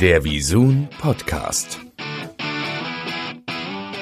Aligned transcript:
Der 0.00 0.24
Visun 0.24 0.88
Podcast. 1.00 1.80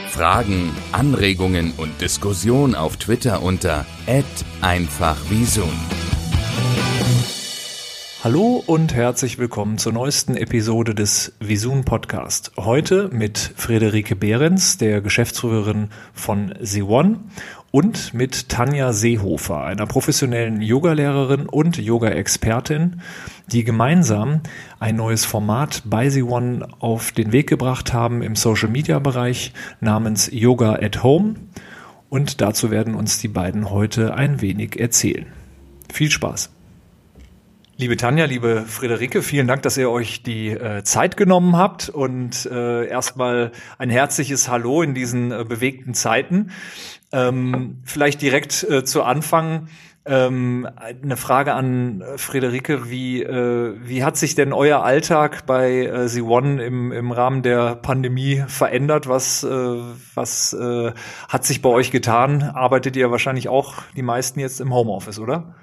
Fragen, 0.08 0.72
Anregungen 0.90 1.72
und 1.76 2.00
Diskussion 2.00 2.74
auf 2.74 2.97
Twitter 2.97 3.42
unter 3.42 3.86
@einfachvisun. 4.60 5.70
Hallo 8.25 8.64
und 8.66 8.95
herzlich 8.95 9.36
willkommen 9.36 9.77
zur 9.77 9.93
neuesten 9.93 10.34
Episode 10.38 10.95
des 10.95 11.34
Visun 11.40 11.84
Podcast. 11.84 12.52
Heute 12.57 13.11
mit 13.12 13.52
Friederike 13.54 14.16
Behrens, 14.16 14.79
der 14.79 15.02
Geschäftsführerin 15.02 15.90
von 16.14 16.54
Z1 16.54 17.16
und 17.71 18.14
mit 18.14 18.48
Tanja 18.48 18.95
Seehofer, 18.95 19.62
einer 19.64 19.84
professionellen 19.84 20.62
Yogalehrerin 20.62 21.45
und 21.45 21.76
Yoga-Expertin, 21.76 23.02
die 23.52 23.62
gemeinsam 23.62 24.41
ein 24.80 24.96
neues 24.96 25.27
Format 25.27 25.82
bei 25.84 26.06
Z1 26.06 26.67
auf 26.79 27.12
den 27.12 27.31
Weg 27.31 27.46
gebracht 27.46 27.93
haben 27.93 28.22
im 28.22 28.36
Social-Media-Bereich 28.36 29.53
namens 29.82 30.31
Yoga 30.32 30.76
at 30.76 31.03
Home. 31.03 31.34
Und 32.09 32.41
dazu 32.41 32.70
werden 32.70 32.95
uns 32.95 33.19
die 33.19 33.29
beiden 33.29 33.69
heute 33.69 34.15
ein 34.15 34.41
wenig 34.41 34.81
erzählen. 34.81 35.27
Viel 35.93 36.11
Spaß! 36.11 36.54
Liebe 37.77 37.96
Tanja, 37.96 38.27
liebe 38.27 38.62
Friederike, 38.69 39.20
vielen 39.20 39.48
Dank, 39.48 39.62
dass 39.62 39.77
ihr 39.77 39.91
euch 39.91 40.23
die 40.23 40.51
äh, 40.51 40.84
Zeit 40.84 41.16
genommen 41.16 41.56
habt 41.56 41.88
und 41.88 42.47
äh, 42.47 42.87
erstmal 42.87 43.50
ein 43.78 43.91
herzliches 43.91 44.48
Hallo 44.48 44.83
in 44.83 44.95
diesen 44.95 45.33
äh, 45.33 45.45
bewegten 45.45 45.92
Zeiten. 45.92 46.52
Ähm, 47.10 47.78
vielleicht 47.83 48.23
direkt 48.23 48.62
äh, 48.62 48.84
zu 48.84 49.02
Anfang 49.02 49.66
ähm, 50.06 50.69
eine 50.77 51.16
Frage 51.16 51.55
an 51.55 52.00
äh, 52.00 52.16
Friederike, 52.16 52.91
wie, 52.91 53.24
äh, 53.24 53.75
wie 53.83 54.05
hat 54.05 54.19
sich 54.19 54.36
denn 54.36 54.52
euer 54.52 54.84
Alltag 54.84 55.45
bei 55.45 55.86
äh, 55.86 56.05
Z1 56.05 56.61
im, 56.61 56.92
im 56.92 57.11
Rahmen 57.11 57.42
der 57.42 57.75
Pandemie 57.75 58.44
verändert? 58.47 59.09
Was, 59.09 59.42
äh, 59.42 59.48
was 60.14 60.53
äh, 60.53 60.92
hat 61.28 61.44
sich 61.44 61.61
bei 61.61 61.70
euch 61.70 61.91
getan? 61.91 62.44
Arbeitet 62.44 62.94
ihr 62.94 63.11
wahrscheinlich 63.11 63.48
auch 63.48 63.83
die 63.97 64.03
meisten 64.03 64.38
jetzt 64.38 64.61
im 64.61 64.72
Homeoffice, 64.72 65.19
oder? 65.19 65.56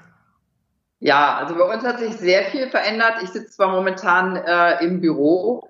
Ja, 1.03 1.37
also 1.37 1.55
bei 1.55 1.63
uns 1.63 1.83
hat 1.83 1.97
sich 1.97 2.13
sehr 2.13 2.43
viel 2.45 2.69
verändert. 2.69 3.23
Ich 3.23 3.29
sitze 3.29 3.49
zwar 3.49 3.69
momentan 3.69 4.35
äh, 4.35 4.85
im 4.85 5.01
Büro 5.01 5.67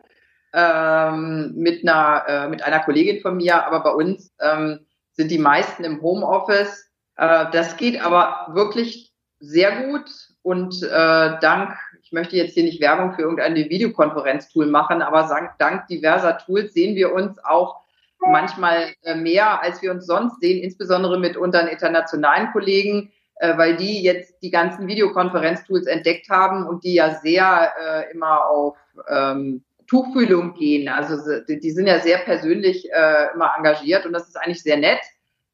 ähm, 0.54 1.54
mit, 1.56 1.88
einer, 1.88 2.26
äh, 2.28 2.50
mit 2.50 2.62
einer 2.64 2.82
Kollegin 2.82 3.22
von 3.22 3.38
mir, 3.38 3.66
aber 3.66 3.80
bei 3.80 3.92
uns 3.92 4.34
ähm, 4.42 4.86
sind 5.14 5.32
die 5.32 5.38
meisten 5.38 5.86
im 5.86 6.02
Homeoffice. 6.02 6.92
Äh, 7.16 7.46
das 7.54 7.78
geht 7.78 8.04
aber 8.04 8.50
wirklich 8.54 9.14
sehr 9.40 9.88
gut 9.88 10.12
und 10.42 10.84
äh, 10.84 11.40
dank, 11.40 11.78
ich 12.04 12.12
möchte 12.12 12.36
jetzt 12.36 12.54
hier 12.54 12.64
nicht 12.64 12.82
Werbung 12.82 13.14
für 13.14 13.22
irgendein 13.22 13.56
Videokonferenztool 13.56 14.66
machen, 14.66 15.02
aber 15.02 15.30
dank 15.60 15.88
diverser 15.88 16.40
Tools 16.40 16.74
sehen 16.74 16.98
wir 16.98 17.14
uns 17.14 17.42
auch 17.46 17.80
manchmal 18.20 18.94
äh, 19.04 19.16
mehr, 19.16 19.62
als 19.62 19.82
wir 19.82 19.92
uns 19.92 20.06
sonst 20.06 20.42
sehen, 20.42 20.62
insbesondere 20.62 21.18
mit 21.18 21.38
unseren 21.38 21.68
internationalen 21.68 22.52
Kollegen 22.52 23.14
äh, 23.42 23.58
weil 23.58 23.76
die 23.76 24.04
jetzt 24.04 24.36
die 24.44 24.52
ganzen 24.52 24.88
Videokonferenztools 24.88 25.88
entdeckt 25.88 26.30
haben 26.30 26.68
und 26.68 26.84
die 26.84 26.94
ja 26.94 27.16
sehr 27.16 27.74
äh, 27.84 28.12
immer 28.12 28.46
auf 28.46 28.78
ähm, 29.10 29.64
Tuchfühlung 29.88 30.54
gehen. 30.54 30.88
Also 30.88 31.18
die, 31.50 31.60
die 31.60 31.72
sind 31.72 31.88
ja 31.88 32.00
sehr 32.00 32.20
persönlich 32.20 32.88
äh, 32.92 33.34
immer 33.34 33.52
engagiert 33.58 34.06
und 34.06 34.14
das 34.14 34.28
ist 34.28 34.38
eigentlich 34.38 34.62
sehr 34.62 34.78
nett. 34.78 35.00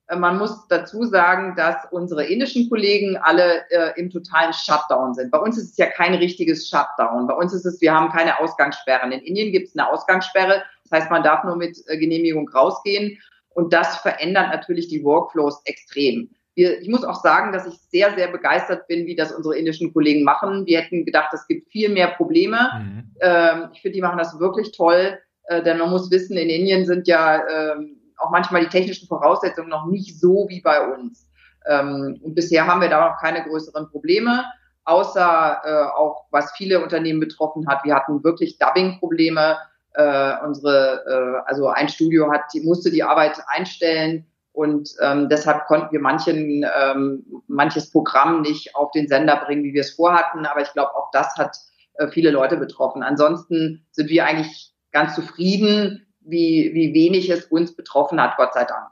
Äh, 0.08 0.18
man 0.18 0.38
muss 0.38 0.68
dazu 0.68 1.06
sagen, 1.06 1.56
dass 1.56 1.78
unsere 1.92 2.26
indischen 2.26 2.70
Kollegen 2.70 3.16
alle 3.16 3.64
äh, 3.70 3.98
im 3.98 4.10
totalen 4.10 4.52
Shutdown 4.52 5.14
sind. 5.14 5.32
Bei 5.32 5.40
uns 5.40 5.58
ist 5.58 5.72
es 5.72 5.78
ja 5.78 5.86
kein 5.86 6.14
richtiges 6.14 6.68
Shutdown. 6.68 7.26
Bei 7.26 7.36
uns 7.36 7.54
ist 7.54 7.66
es, 7.66 7.80
wir 7.80 7.94
haben 7.94 8.12
keine 8.12 8.38
Ausgangssperren. 8.42 9.14
In 9.14 9.22
Indien 9.22 9.54
gibt 9.54 9.70
es 9.70 9.78
eine 9.78 9.90
Ausgangssperre. 9.90 10.62
Das 10.90 11.04
heißt, 11.04 11.10
man 11.10 11.24
darf 11.24 11.46
nur 11.46 11.56
mit 11.56 11.82
äh, 11.88 11.98
Genehmigung 11.98 12.50
rausgehen. 12.50 13.18
Und 13.52 13.72
das 13.72 13.96
verändert 14.00 14.50
natürlich 14.52 14.90
die 14.90 15.06
Workflows 15.06 15.62
extrem 15.64 16.30
wir, 16.58 16.82
ich 16.82 16.90
muss 16.90 17.04
auch 17.04 17.22
sagen, 17.22 17.54
dass 17.54 17.68
ich 17.68 17.76
sehr, 17.92 18.16
sehr 18.16 18.30
begeistert 18.30 18.88
bin, 18.88 19.06
wie 19.06 19.16
das 19.16 19.32
unsere 19.32 19.56
indischen 19.56 19.94
Kollegen 19.94 20.24
machen. 20.24 20.66
Wir 20.66 20.82
hätten 20.82 21.06
gedacht, 21.06 21.32
es 21.32 21.46
gibt 21.46 21.70
viel 21.72 21.90
mehr 21.90 22.08
Probleme. 22.08 22.70
Mhm. 22.80 23.12
Ähm, 23.22 23.70
ich 23.74 23.82
finde, 23.82 23.96
die 23.96 24.02
machen 24.02 24.18
das 24.18 24.40
wirklich 24.40 24.72
toll, 24.72 25.20
äh, 25.44 25.62
denn 25.62 25.78
man 25.78 25.92
muss 25.92 26.10
wissen, 26.10 26.36
in 26.36 26.50
Indien 26.50 26.88
sind 26.88 27.08
ja 27.08 27.44
ähm, 27.48 27.98
auch 28.18 28.32
manchmal 28.32 28.62
die 28.62 28.70
technischen 28.70 29.08
Voraussetzungen 29.08 29.70
noch 29.70 29.86
nicht 29.86 30.20
so 30.20 30.48
wie 30.50 30.62
bei 30.62 30.82
uns. 30.94 31.30
Ähm, 31.68 32.20
und 32.24 32.34
bisher 32.34 32.66
haben 32.66 32.82
wir 32.82 32.90
da 32.90 33.08
noch 33.08 33.20
keine 33.22 33.44
größeren 33.44 33.92
Probleme, 33.92 34.44
außer 34.86 35.62
äh, 35.64 35.96
auch, 35.96 36.26
was 36.32 36.54
viele 36.54 36.82
Unternehmen 36.82 37.20
betroffen 37.20 37.68
hat. 37.68 37.84
Wir 37.84 37.94
hatten 37.94 38.24
wirklich 38.24 38.58
Dubbing-Probleme. 38.58 39.58
Äh, 39.94 40.34
unsere, 40.44 41.04
äh, 41.06 41.50
also 41.50 41.68
ein 41.68 41.90
Studio 41.90 42.32
hat, 42.32 42.42
die 42.54 42.62
musste 42.62 42.90
die 42.90 43.04
Arbeit 43.04 43.40
einstellen 43.48 44.26
und 44.58 44.90
ähm, 45.04 45.30
deshalb 45.30 45.68
konnten 45.68 45.92
wir 45.92 46.00
manchen, 46.00 46.66
ähm, 46.82 47.44
manches 47.48 47.92
Programm 47.92 48.42
nicht 48.42 48.76
auf 48.76 48.90
den 48.90 49.08
Sender 49.08 49.36
bringen, 49.36 49.64
wie 49.64 49.76
wir 49.76 49.82
es 49.82 49.92
vorhatten. 49.92 50.48
Aber 50.48 50.64
ich 50.64 50.74
glaube, 50.74 50.96
auch 50.96 51.12
das 51.12 51.36
hat 51.36 51.56
äh, 52.00 52.08
viele 52.08 52.32
Leute 52.32 52.58
betroffen. 52.58 53.04
Ansonsten 53.04 53.86
sind 53.92 54.10
wir 54.10 54.26
eigentlich 54.26 54.74
ganz 54.92 55.14
zufrieden, 55.14 56.08
wie, 56.22 56.72
wie 56.74 56.92
wenig 56.96 57.30
es 57.30 57.46
uns 57.46 57.76
betroffen 57.76 58.20
hat, 58.20 58.36
Gott 58.38 58.56
sei 58.56 58.64
Dank. 58.64 58.88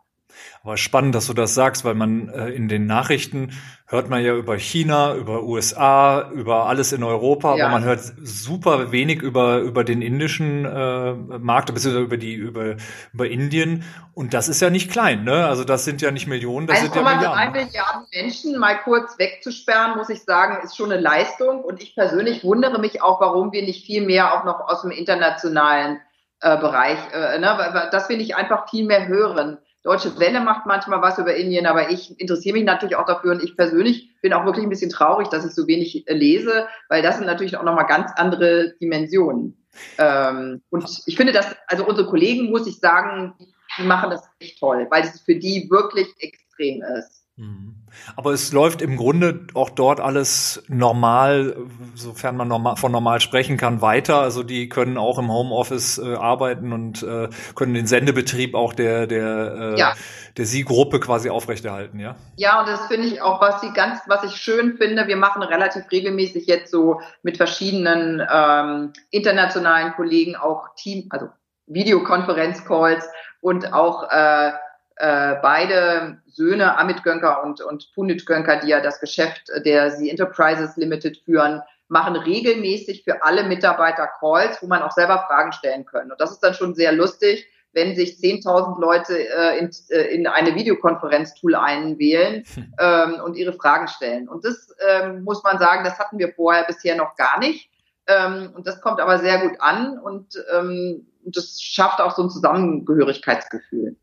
Aber 0.63 0.77
spannend, 0.77 1.15
dass 1.15 1.27
du 1.27 1.33
das 1.33 1.53
sagst, 1.53 1.85
weil 1.85 1.95
man 1.95 2.29
äh, 2.29 2.49
in 2.49 2.67
den 2.67 2.85
Nachrichten 2.85 3.51
hört 3.87 4.09
man 4.09 4.23
ja 4.23 4.33
über 4.33 4.57
China, 4.57 5.13
über 5.13 5.43
USA, 5.43 6.29
über 6.31 6.65
alles 6.65 6.91
in 6.91 7.03
Europa, 7.03 7.55
ja. 7.55 7.65
aber 7.65 7.73
man 7.73 7.83
hört 7.83 7.99
super 8.23 8.91
wenig 8.91 9.21
über 9.21 9.59
über 9.59 9.83
den 9.83 10.01
indischen 10.01 10.65
äh, 10.65 11.13
Markt, 11.13 11.67
beziehungsweise 11.71 12.03
über 12.03 12.17
die 12.17 12.33
über 12.33 12.77
über 13.13 13.27
Indien. 13.27 13.83
Und 14.13 14.33
das 14.33 14.49
ist 14.49 14.61
ja 14.61 14.69
nicht 14.69 14.91
klein, 14.91 15.23
ne? 15.23 15.45
Also 15.45 15.63
das 15.63 15.85
sind 15.85 16.01
ja 16.01 16.09
nicht 16.09 16.25
Millionen, 16.25 16.65
das 16.65 16.81
sind 16.81 16.95
ja 16.95 17.03
Milliarden. 17.03 17.51
Milliarden 17.51 18.07
Menschen 18.11 18.57
mal 18.57 18.79
kurz 18.83 19.19
wegzusperren, 19.19 19.97
muss 19.97 20.09
ich 20.09 20.23
sagen, 20.23 20.63
ist 20.63 20.75
schon 20.75 20.91
eine 20.91 21.01
Leistung. 21.01 21.63
Und 21.63 21.81
ich 21.81 21.95
persönlich 21.95 22.43
wundere 22.43 22.79
mich 22.79 23.03
auch, 23.03 23.21
warum 23.21 23.51
wir 23.51 23.61
nicht 23.61 23.85
viel 23.85 24.03
mehr 24.03 24.33
auch 24.33 24.45
noch 24.45 24.61
aus 24.67 24.81
dem 24.81 24.91
internationalen 24.91 25.99
äh, 26.39 26.57
Bereich, 26.57 26.97
äh, 27.13 27.37
ne? 27.37 27.89
dass 27.91 28.09
wir 28.09 28.17
nicht 28.17 28.35
einfach 28.35 28.69
viel 28.69 28.85
mehr 28.85 29.07
hören 29.07 29.59
Deutsche 29.85 30.19
Welle 30.19 30.41
macht 30.41 30.65
manchmal 30.65 31.03
was 31.03 31.19
über 31.19 31.35
Indien, 31.35 31.67
aber 31.67 31.91
ich 31.91 32.19
interessiere 32.19 32.55
mich 32.55 32.65
natürlich 32.65 32.95
auch 32.95 33.05
dafür 33.05 33.33
und 33.33 33.43
ich 33.43 33.55
persönlich 33.55 34.19
bin 34.19 34.33
auch 34.33 34.43
wirklich 34.43 34.65
ein 34.65 34.69
bisschen 34.69 34.89
traurig, 34.89 35.27
dass 35.29 35.45
ich 35.45 35.51
so 35.51 35.67
wenig 35.67 36.07
äh, 36.07 36.13
lese, 36.15 36.67
weil 36.89 37.03
das 37.03 37.17
sind 37.17 37.27
natürlich 37.27 37.55
auch 37.55 37.63
nochmal 37.63 37.85
ganz 37.85 38.11
andere 38.15 38.73
Dimensionen. 38.81 39.63
Ähm, 39.99 40.63
und 40.71 40.89
ich 41.05 41.15
finde 41.15 41.33
dass, 41.33 41.55
also 41.67 41.85
unsere 41.85 42.07
Kollegen, 42.07 42.49
muss 42.49 42.65
ich 42.65 42.79
sagen, 42.79 43.35
die 43.77 43.83
machen 43.83 44.09
das 44.09 44.27
echt 44.39 44.59
toll, 44.59 44.87
weil 44.89 45.03
es 45.03 45.21
für 45.21 45.35
die 45.35 45.69
wirklich 45.69 46.07
extrem 46.17 46.81
ist. 46.97 47.24
Mhm. 47.37 47.75
Aber 48.15 48.31
es 48.31 48.53
läuft 48.53 48.81
im 48.81 48.95
Grunde 48.95 49.47
auch 49.55 49.69
dort 49.69 49.99
alles 49.99 50.63
normal, 50.69 51.57
sofern 51.93 52.37
man 52.37 52.47
normal, 52.47 52.77
von 52.77 52.93
normal 52.93 53.19
sprechen 53.19 53.57
kann, 53.57 53.81
weiter. 53.81 54.21
Also 54.21 54.41
die 54.41 54.69
können 54.69 54.97
auch 54.97 55.19
im 55.19 55.29
Homeoffice 55.29 55.97
äh, 55.97 56.15
arbeiten 56.15 56.71
und 56.71 57.03
äh, 57.03 57.27
können 57.53 57.73
den 57.73 57.87
Sendebetrieb 57.87 58.55
auch 58.55 58.73
der 58.73 59.05
der 59.05 59.73
äh, 59.75 59.79
ja. 59.79 59.95
der 60.37 60.45
Sie-Gruppe 60.45 61.01
quasi 61.01 61.29
aufrechterhalten, 61.29 61.99
ja? 61.99 62.15
Ja, 62.37 62.61
und 62.61 62.69
das 62.69 62.87
finde 62.87 63.07
ich 63.07 63.21
auch, 63.21 63.41
was 63.41 63.59
sie 63.59 63.73
ganz, 63.73 63.99
was 64.07 64.23
ich 64.23 64.37
schön 64.37 64.77
finde. 64.77 65.07
Wir 65.07 65.17
machen 65.17 65.43
relativ 65.43 65.91
regelmäßig 65.91 66.47
jetzt 66.47 66.71
so 66.71 67.01
mit 67.21 67.35
verschiedenen 67.35 68.25
ähm, 68.31 68.93
internationalen 69.11 69.91
Kollegen 69.93 70.37
auch 70.37 70.69
Team, 70.77 71.07
also 71.09 71.27
Videokonferenz-Calls 71.67 73.09
und 73.41 73.73
auch 73.73 74.09
äh, 74.09 74.51
äh, 74.97 75.35
beide 75.41 76.21
Söhne, 76.27 76.77
Amit 76.77 77.03
Gönker 77.03 77.43
und, 77.43 77.61
und 77.61 77.91
Punit 77.93 78.25
Gönker, 78.25 78.57
die 78.57 78.69
ja 78.69 78.81
das 78.81 78.99
Geschäft 78.99 79.49
der 79.65 79.91
Sie 79.91 80.09
Enterprises 80.09 80.77
Limited 80.77 81.17
führen, 81.17 81.61
machen 81.87 82.15
regelmäßig 82.15 83.03
für 83.03 83.23
alle 83.23 83.43
Mitarbeiter 83.43 84.07
Calls, 84.19 84.61
wo 84.61 84.67
man 84.67 84.81
auch 84.81 84.91
selber 84.91 85.25
Fragen 85.27 85.51
stellen 85.51 85.85
können. 85.85 86.11
Und 86.11 86.19
das 86.19 86.31
ist 86.31 86.39
dann 86.39 86.53
schon 86.53 86.73
sehr 86.73 86.91
lustig, 86.91 87.47
wenn 87.73 87.95
sich 87.95 88.13
10.000 88.13 88.79
Leute 88.79 89.17
äh, 89.17 89.59
in, 89.59 89.69
äh, 89.89 90.15
in 90.15 90.27
eine 90.27 90.55
Videokonferenz-Tool 90.55 91.55
einwählen 91.55 92.43
hm. 92.53 92.73
ähm, 92.79 93.21
und 93.23 93.35
ihre 93.35 93.53
Fragen 93.53 93.87
stellen. 93.87 94.29
Und 94.29 94.45
das 94.45 94.73
ähm, 94.87 95.23
muss 95.23 95.43
man 95.43 95.59
sagen, 95.59 95.83
das 95.83 95.99
hatten 95.99 96.17
wir 96.17 96.33
vorher 96.33 96.63
bisher 96.63 96.95
noch 96.95 97.15
gar 97.17 97.37
nicht. 97.39 97.69
Ähm, 98.07 98.51
und 98.55 98.65
das 98.65 98.81
kommt 98.81 98.99
aber 98.99 99.19
sehr 99.19 99.39
gut 99.39 99.59
an 99.59 99.99
und 99.99 100.41
ähm, 100.53 101.07
das 101.25 101.59
schafft 101.59 101.99
auch 101.99 102.15
so 102.15 102.23
ein 102.23 102.29
Zusammengehörigkeitsgefühl. 102.29 103.95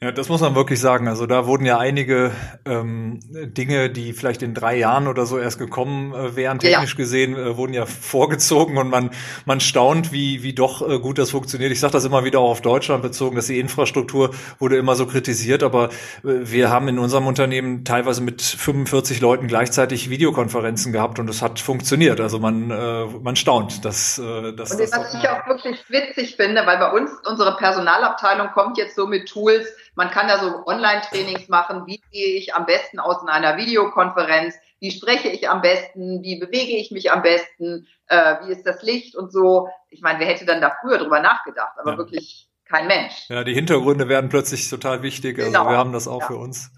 Ja, 0.00 0.12
das 0.12 0.28
muss 0.28 0.40
man 0.40 0.54
wirklich 0.54 0.80
sagen. 0.80 1.08
Also 1.08 1.26
da 1.26 1.46
wurden 1.46 1.66
ja 1.66 1.78
einige 1.78 2.30
ähm, 2.64 3.20
Dinge, 3.22 3.90
die 3.90 4.12
vielleicht 4.12 4.42
in 4.42 4.54
drei 4.54 4.76
Jahren 4.76 5.08
oder 5.08 5.26
so 5.26 5.38
erst 5.38 5.58
gekommen 5.58 6.14
äh, 6.14 6.36
wären, 6.36 6.58
technisch 6.58 6.92
ja. 6.92 6.96
gesehen, 6.96 7.34
äh, 7.36 7.56
wurden 7.56 7.74
ja 7.74 7.84
vorgezogen 7.84 8.78
und 8.78 8.88
man 8.88 9.10
man 9.44 9.60
staunt, 9.60 10.10
wie 10.12 10.42
wie 10.42 10.54
doch 10.54 10.88
äh, 10.88 10.98
gut 11.00 11.18
das 11.18 11.32
funktioniert. 11.32 11.70
Ich 11.70 11.80
sage 11.80 11.92
das 11.92 12.04
immer 12.04 12.24
wieder 12.24 12.38
auch 12.38 12.50
auf 12.50 12.62
Deutschland 12.62 13.02
bezogen, 13.02 13.36
dass 13.36 13.46
die 13.46 13.58
Infrastruktur 13.58 14.30
wurde 14.58 14.78
immer 14.78 14.94
so 14.94 15.06
kritisiert, 15.06 15.62
aber 15.62 15.88
äh, 15.88 15.90
wir 16.22 16.70
haben 16.70 16.88
in 16.88 16.98
unserem 16.98 17.26
Unternehmen 17.26 17.84
teilweise 17.84 18.22
mit 18.22 18.40
45 18.40 19.20
Leuten 19.20 19.48
gleichzeitig 19.48 20.08
Videokonferenzen 20.08 20.92
gehabt 20.92 21.18
und 21.18 21.28
es 21.28 21.42
hat 21.42 21.60
funktioniert. 21.60 22.20
Also 22.20 22.38
man 22.38 22.70
äh, 22.70 23.04
man 23.20 23.36
staunt, 23.36 23.84
dass 23.84 24.18
äh, 24.18 24.54
dass 24.54 24.70
und 24.70 24.80
das 24.80 24.92
was 24.92 25.12
ich 25.12 25.28
auch 25.28 25.46
wirklich 25.46 25.84
witzig 25.90 26.36
finde, 26.36 26.64
weil 26.64 26.78
bei 26.78 26.92
uns 26.92 27.10
unsere 27.26 27.56
Personalabteilung 27.56 28.48
kommt 28.54 28.78
jetzt 28.78 28.94
so 28.94 29.06
mit 29.06 29.28
Tools 29.28 29.57
man 29.94 30.10
kann 30.10 30.28
da 30.28 30.38
so 30.38 30.66
Online-Trainings 30.66 31.48
machen. 31.48 31.86
Wie 31.86 32.00
gehe 32.12 32.36
ich 32.36 32.54
am 32.54 32.66
besten 32.66 32.98
aus 32.98 33.22
in 33.22 33.28
einer 33.28 33.56
Videokonferenz? 33.56 34.54
Wie 34.80 34.90
spreche 34.90 35.28
ich 35.28 35.48
am 35.48 35.60
besten? 35.60 36.22
Wie 36.22 36.38
bewege 36.38 36.76
ich 36.76 36.90
mich 36.90 37.10
am 37.10 37.22
besten? 37.22 37.86
Äh, 38.06 38.36
wie 38.44 38.52
ist 38.52 38.64
das 38.64 38.82
Licht 38.82 39.16
und 39.16 39.32
so? 39.32 39.68
Ich 39.90 40.00
meine, 40.02 40.20
wer 40.20 40.26
hätte 40.26 40.44
dann 40.44 40.60
da 40.60 40.76
früher 40.80 40.98
drüber 40.98 41.20
nachgedacht? 41.20 41.72
Aber 41.78 41.92
ja. 41.92 41.98
wirklich 41.98 42.48
kein 42.64 42.86
Mensch. 42.86 43.28
Ja, 43.28 43.44
die 43.44 43.54
Hintergründe 43.54 44.08
werden 44.08 44.28
plötzlich 44.28 44.68
total 44.68 45.02
wichtig. 45.02 45.38
Also 45.38 45.50
genau. 45.50 45.70
wir 45.70 45.76
haben 45.76 45.92
das 45.92 46.06
auch 46.06 46.20
ja. 46.20 46.26
für 46.26 46.36
uns. 46.36 46.70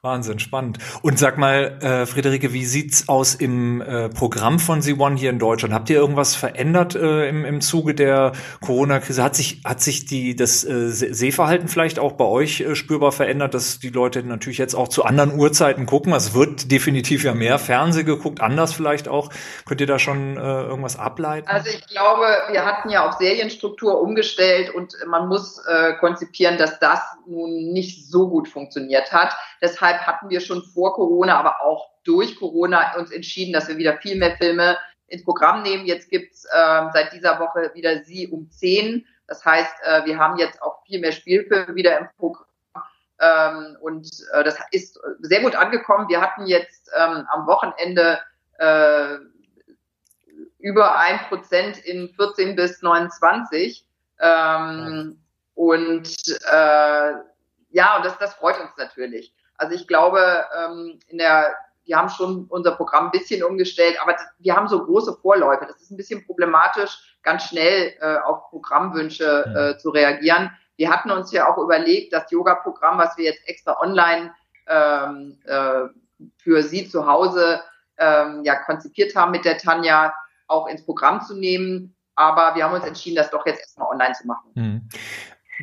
Wahnsinn, 0.00 0.38
spannend. 0.38 0.78
Und 1.02 1.18
sag 1.18 1.38
mal, 1.38 1.78
äh, 1.82 2.06
Friederike, 2.06 2.52
wie 2.52 2.64
sieht's 2.64 3.08
aus 3.08 3.34
im 3.34 3.80
äh, 3.80 4.08
Programm 4.08 4.60
von 4.60 4.80
C1 4.80 5.18
hier 5.18 5.30
in 5.30 5.40
Deutschland? 5.40 5.74
Habt 5.74 5.90
ihr 5.90 5.96
irgendwas 5.96 6.36
verändert 6.36 6.94
äh, 6.94 7.28
im, 7.28 7.44
im 7.44 7.60
Zuge 7.60 7.96
der 7.96 8.30
Corona-Krise? 8.60 9.24
Hat 9.24 9.34
sich, 9.34 9.62
hat 9.64 9.80
sich 9.80 10.06
die, 10.06 10.36
das 10.36 10.62
äh, 10.62 10.88
Sehverhalten 10.88 11.66
vielleicht 11.66 11.98
auch 11.98 12.12
bei 12.12 12.24
euch 12.24 12.60
äh, 12.60 12.76
spürbar 12.76 13.10
verändert, 13.10 13.54
dass 13.54 13.80
die 13.80 13.88
Leute 13.88 14.22
natürlich 14.22 14.58
jetzt 14.58 14.76
auch 14.76 14.86
zu 14.86 15.04
anderen 15.04 15.36
Uhrzeiten 15.36 15.84
gucken? 15.84 16.12
Es 16.12 16.32
wird 16.32 16.70
definitiv 16.70 17.24
ja 17.24 17.34
mehr 17.34 17.58
Fernseh 17.58 18.04
geguckt, 18.04 18.40
anders 18.40 18.72
vielleicht 18.72 19.08
auch. 19.08 19.30
Könnt 19.66 19.80
ihr 19.80 19.88
da 19.88 19.98
schon 19.98 20.36
äh, 20.36 20.40
irgendwas 20.40 20.96
ableiten? 20.96 21.48
Also 21.48 21.70
ich 21.70 21.84
glaube, 21.88 22.24
wir 22.52 22.64
hatten 22.64 22.88
ja 22.88 23.08
auf 23.08 23.14
Serienstruktur 23.14 24.00
umgestellt 24.00 24.72
und 24.72 24.94
man 25.08 25.26
muss 25.26 25.58
äh, 25.66 25.94
konzipieren, 25.94 26.56
dass 26.56 26.78
das 26.78 27.00
nun 27.28 27.72
nicht 27.72 28.08
so 28.08 28.28
gut 28.28 28.48
funktioniert 28.48 29.12
hat. 29.12 29.34
Deshalb 29.62 30.00
hatten 30.06 30.28
wir 30.30 30.40
schon 30.40 30.62
vor 30.62 30.94
Corona, 30.94 31.38
aber 31.38 31.62
auch 31.62 31.90
durch 32.04 32.38
Corona 32.38 32.96
uns 32.96 33.10
entschieden, 33.10 33.52
dass 33.52 33.68
wir 33.68 33.76
wieder 33.76 33.98
viel 33.98 34.16
mehr 34.16 34.36
Filme 34.36 34.76
ins 35.08 35.24
Programm 35.24 35.62
nehmen. 35.62 35.86
Jetzt 35.86 36.10
gibt's 36.10 36.44
äh, 36.44 36.82
seit 36.92 37.12
dieser 37.12 37.40
Woche 37.40 37.70
wieder 37.74 38.02
Sie 38.04 38.28
um 38.28 38.50
10. 38.50 39.06
Das 39.26 39.44
heißt, 39.44 39.74
äh, 39.84 40.04
wir 40.04 40.18
haben 40.18 40.38
jetzt 40.38 40.62
auch 40.62 40.84
viel 40.86 41.00
mehr 41.00 41.12
Spielfilme 41.12 41.74
wieder 41.74 41.98
im 41.98 42.08
Programm. 42.16 42.44
Ähm, 43.20 43.76
und 43.80 44.08
äh, 44.32 44.44
das 44.44 44.58
ist 44.70 44.98
sehr 45.20 45.42
gut 45.42 45.56
angekommen. 45.56 46.08
Wir 46.08 46.20
hatten 46.20 46.46
jetzt 46.46 46.90
ähm, 46.96 47.26
am 47.32 47.46
Wochenende 47.46 48.20
äh, 48.58 49.16
über 50.58 50.96
ein 50.98 51.18
Prozent 51.28 51.78
in 51.78 52.08
14 52.14 52.56
bis 52.56 52.82
29. 52.82 53.84
Ähm, 54.20 55.20
und 55.58 56.08
äh, 56.52 57.12
ja, 57.70 57.96
und 57.96 58.04
das, 58.04 58.16
das 58.18 58.34
freut 58.34 58.60
uns 58.60 58.70
natürlich. 58.76 59.34
Also 59.56 59.74
ich 59.74 59.88
glaube, 59.88 60.44
ähm, 60.56 61.00
in 61.08 61.18
der, 61.18 61.52
wir 61.84 61.96
haben 61.96 62.10
schon 62.10 62.46
unser 62.48 62.76
Programm 62.76 63.06
ein 63.06 63.10
bisschen 63.10 63.42
umgestellt, 63.42 63.98
aber 64.00 64.14
wir 64.38 64.54
haben 64.54 64.68
so 64.68 64.84
große 64.84 65.14
Vorläufe. 65.20 65.66
Das 65.66 65.82
ist 65.82 65.90
ein 65.90 65.96
bisschen 65.96 66.24
problematisch, 66.24 67.18
ganz 67.24 67.42
schnell 67.42 67.92
äh, 68.00 68.18
auf 68.18 68.50
Programmwünsche 68.50 69.74
äh, 69.74 69.78
zu 69.78 69.90
reagieren. 69.90 70.52
Wir 70.76 70.90
hatten 70.90 71.10
uns 71.10 71.32
ja 71.32 71.52
auch 71.52 71.58
überlegt, 71.58 72.12
das 72.12 72.30
Yoga-Programm, 72.30 72.96
was 72.96 73.16
wir 73.16 73.24
jetzt 73.24 73.48
extra 73.48 73.80
online 73.80 74.32
ähm, 74.68 75.40
äh, 75.44 75.88
für 76.36 76.62
Sie 76.62 76.88
zu 76.88 77.04
Hause 77.04 77.60
ähm, 77.96 78.44
ja 78.44 78.54
konzipiert 78.62 79.16
haben 79.16 79.32
mit 79.32 79.44
der 79.44 79.58
Tanja, 79.58 80.14
auch 80.46 80.68
ins 80.68 80.84
Programm 80.84 81.20
zu 81.20 81.34
nehmen. 81.34 81.96
Aber 82.14 82.54
wir 82.54 82.62
haben 82.62 82.74
uns 82.74 82.84
entschieden, 82.84 83.16
das 83.16 83.30
doch 83.30 83.44
jetzt 83.44 83.58
erstmal 83.58 83.88
online 83.88 84.14
zu 84.14 84.24
machen. 84.24 84.50
Mhm. 84.54 84.88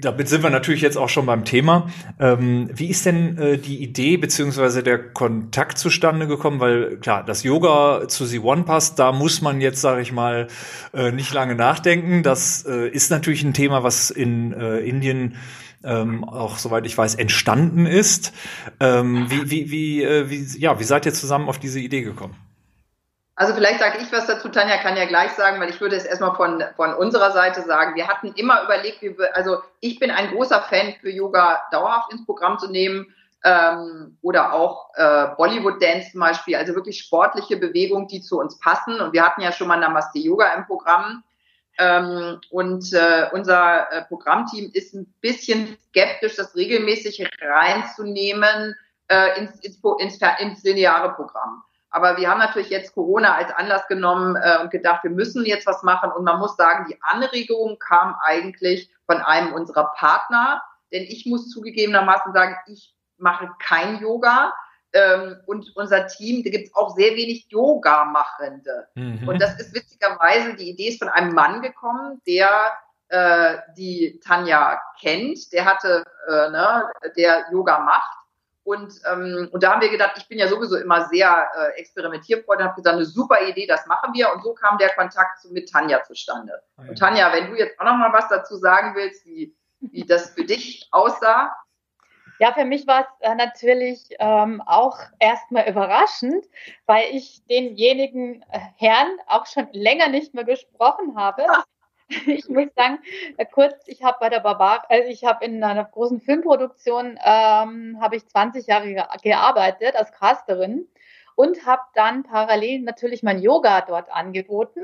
Damit 0.01 0.27
sind 0.27 0.43
wir 0.43 0.49
natürlich 0.49 0.81
jetzt 0.81 0.97
auch 0.97 1.07
schon 1.07 1.25
beim 1.25 1.45
Thema. 1.45 1.89
Ähm, 2.19 2.69
wie 2.73 2.87
ist 2.87 3.05
denn 3.05 3.37
äh, 3.37 3.57
die 3.57 3.81
Idee 3.81 4.17
beziehungsweise 4.17 4.83
der 4.83 4.99
Kontakt 4.99 5.77
zustande 5.77 6.27
gekommen? 6.27 6.59
Weil 6.59 6.97
klar, 6.97 7.23
das 7.23 7.43
Yoga 7.43 8.07
zu 8.09 8.25
The 8.25 8.39
One 8.39 8.63
passt, 8.63 8.99
da 8.99 9.13
muss 9.13 9.41
man 9.41 9.61
jetzt, 9.61 9.79
sage 9.79 10.01
ich 10.01 10.11
mal, 10.11 10.47
äh, 10.93 11.11
nicht 11.11 11.33
lange 11.33 11.55
nachdenken. 11.55 12.23
Das 12.23 12.65
äh, 12.67 12.89
ist 12.89 13.09
natürlich 13.09 13.43
ein 13.43 13.53
Thema, 13.53 13.83
was 13.83 14.09
in 14.09 14.51
äh, 14.51 14.79
Indien 14.79 15.35
ähm, 15.85 16.25
auch 16.25 16.57
soweit 16.57 16.85
ich 16.85 16.97
weiß 16.97 17.15
entstanden 17.15 17.85
ist. 17.85 18.33
Ähm, 18.81 19.27
wie, 19.29 19.49
wie, 19.49 19.71
wie, 19.71 20.03
äh, 20.03 20.29
wie, 20.29 20.45
ja, 20.59 20.77
wie 20.77 20.83
seid 20.83 21.05
ihr 21.05 21.13
zusammen 21.13 21.47
auf 21.47 21.59
diese 21.59 21.79
Idee 21.79 22.01
gekommen? 22.01 22.35
Also 23.37 23.53
vielleicht 23.53 23.79
sage 23.79 23.97
ich 24.01 24.11
was 24.13 24.27
dazu, 24.27 24.47
Tanja 24.47 24.77
kann 24.77 24.95
ja 24.95 25.05
gleich 25.05 25.31
sagen, 25.31 25.59
weil 25.59 25.69
ich 25.69 25.81
würde 25.81 25.97
es 25.97 26.05
erstmal 26.05 26.35
von, 26.35 26.63
von 26.77 26.93
unserer 26.93 27.31
Seite 27.31 27.63
sagen. 27.63 27.95
Wir 27.95 28.07
hatten 28.07 28.31
immer 28.35 28.63
überlegt, 28.63 29.01
wie 29.01 29.17
wir, 29.17 29.35
also 29.35 29.57
ich 29.81 29.99
bin 29.99 30.09
ein 30.09 30.31
großer 30.31 30.61
Fan 30.61 30.95
für 31.01 31.09
Yoga 31.09 31.63
dauerhaft 31.71 32.13
ins 32.13 32.25
Programm 32.25 32.57
zu 32.57 32.71
nehmen 32.71 33.13
ähm, 33.43 34.17
oder 34.21 34.53
auch 34.53 34.89
äh, 34.95 35.27
Bollywood 35.37 35.83
Dance 35.83 36.11
zum 36.11 36.21
Beispiel, 36.21 36.55
also 36.55 36.75
wirklich 36.75 36.99
sportliche 36.99 37.57
Bewegungen, 37.57 38.07
die 38.07 38.21
zu 38.21 38.39
uns 38.39 38.57
passen. 38.59 39.01
Und 39.01 39.11
wir 39.11 39.25
hatten 39.25 39.41
ja 39.41 39.51
schon 39.51 39.67
mal 39.67 39.77
Namaste 39.77 40.19
Yoga 40.19 40.53
im 40.53 40.65
Programm. 40.65 41.23
Ähm, 41.77 42.39
und 42.51 42.93
äh, 42.93 43.27
unser 43.33 43.91
äh, 43.91 44.05
Programmteam 44.05 44.71
ist 44.73 44.93
ein 44.93 45.13
bisschen 45.19 45.77
skeptisch, 45.89 46.37
das 46.37 46.55
regelmäßig 46.55 47.29
reinzunehmen 47.41 48.75
äh, 49.09 49.37
ins, 49.39 49.59
ins, 49.59 49.77
ins, 49.99 50.19
ins 50.39 50.63
lineare 50.63 51.13
Programm. 51.15 51.65
Aber 51.95 52.17
wir 52.17 52.29
haben 52.29 52.39
natürlich 52.39 52.69
jetzt 52.69 52.93
Corona 52.93 53.35
als 53.35 53.53
Anlass 53.53 53.87
genommen 53.87 54.35
äh, 54.35 54.59
und 54.59 54.69
gedacht, 54.69 55.05
wir 55.05 55.11
müssen 55.11 55.45
jetzt 55.45 55.65
was 55.65 55.81
machen. 55.81 56.11
Und 56.11 56.25
man 56.25 56.39
muss 56.39 56.57
sagen, 56.57 56.87
die 56.89 57.01
Anregung 57.01 57.79
kam 57.79 58.17
eigentlich 58.21 58.91
von 59.05 59.21
einem 59.21 59.53
unserer 59.53 59.93
Partner. 59.95 60.61
Denn 60.91 61.03
ich 61.03 61.25
muss 61.25 61.49
zugegebenermaßen 61.49 62.33
sagen, 62.33 62.57
ich 62.67 62.93
mache 63.15 63.49
kein 63.59 64.01
Yoga. 64.01 64.53
Ähm, 64.91 65.37
und 65.45 65.73
unser 65.77 66.07
Team, 66.07 66.43
da 66.43 66.49
gibt 66.49 66.67
es 66.67 66.75
auch 66.75 66.97
sehr 66.97 67.15
wenig 67.15 67.47
Yoga-Machende. 67.47 68.89
Mhm. 68.95 69.25
Und 69.25 69.41
das 69.41 69.57
ist 69.57 69.73
witzigerweise, 69.73 70.53
die 70.55 70.71
Idee 70.71 70.89
ist 70.89 70.99
von 70.99 71.07
einem 71.07 71.33
Mann 71.33 71.61
gekommen, 71.61 72.21
der 72.27 72.73
äh, 73.07 73.55
die 73.77 74.19
Tanja 74.19 74.81
kennt. 74.99 75.53
Der 75.53 75.63
hatte, 75.63 76.03
äh, 76.27 76.49
ne, 76.49 76.89
der 77.15 77.45
Yoga 77.53 77.79
macht 77.79 78.24
und, 78.65 78.99
ähm, 79.11 79.47
und 79.51 79.61
da 79.61 79.73
haben 79.73 79.81
wir 79.81 79.89
gedacht, 79.89 80.17
ich 80.17 80.27
bin 80.27 80.39
ja 80.39 80.47
sowieso 80.47 80.75
immer 80.77 81.07
sehr 81.07 81.47
äh, 81.55 81.79
experimentierfreudig 81.79 82.61
und 82.61 82.63
habe 82.65 82.75
gesagt, 82.75 82.95
eine 82.95 83.05
super 83.05 83.39
Idee, 83.47 83.67
das 83.67 83.85
machen 83.85 84.11
wir. 84.15 84.33
Und 84.33 84.41
so 84.41 84.55
kam 84.55 84.79
der 84.79 84.89
Kontakt 84.89 85.39
zu, 85.39 85.53
mit 85.53 85.71
Tanja 85.71 86.01
zustande. 86.01 86.63
Ah, 86.77 86.85
und 86.89 86.97
Tanja, 86.97 87.31
wenn 87.31 87.51
du 87.51 87.55
jetzt 87.55 87.79
auch 87.79 87.85
noch 87.85 87.95
mal 87.95 88.11
was 88.11 88.27
dazu 88.27 88.55
sagen 88.57 88.95
willst, 88.95 89.23
wie, 89.27 89.55
wie 89.81 90.03
das 90.03 90.31
für 90.31 90.45
dich 90.45 90.87
aussah. 90.91 91.55
Ja, 92.39 92.53
für 92.53 92.65
mich 92.65 92.87
war 92.87 93.01
es 93.01 93.07
äh, 93.19 93.35
natürlich 93.35 94.09
ähm, 94.17 94.61
auch 94.65 94.97
erstmal 95.19 95.69
überraschend, 95.69 96.43
weil 96.87 97.15
ich 97.15 97.45
denjenigen 97.45 98.41
äh, 98.49 98.59
Herrn 98.77 99.09
auch 99.27 99.45
schon 99.45 99.67
länger 99.73 100.07
nicht 100.07 100.33
mehr 100.33 100.43
gesprochen 100.43 101.15
habe. 101.15 101.45
Ach. 101.47 101.65
ich 102.27 102.47
muss 102.49 102.67
sagen, 102.75 102.99
äh, 103.37 103.45
kurz, 103.45 103.75
ich 103.87 104.03
habe 104.03 104.17
bei 104.19 104.29
der 104.29 104.39
Barbar, 104.39 104.83
also 104.89 105.09
ich 105.09 105.23
habe 105.23 105.45
in 105.45 105.63
einer 105.63 105.85
großen 105.85 106.21
Filmproduktion, 106.21 107.19
ähm, 107.23 107.97
habe 107.99 108.15
ich 108.15 108.27
20 108.27 108.67
Jahre 108.67 109.07
gearbeitet 109.23 109.95
als 109.95 110.11
Casterin 110.11 110.87
und 111.35 111.65
habe 111.65 111.81
dann 111.93 112.23
parallel 112.23 112.81
natürlich 112.81 113.23
mein 113.23 113.41
Yoga 113.41 113.81
dort 113.81 114.11
angeboten. 114.11 114.81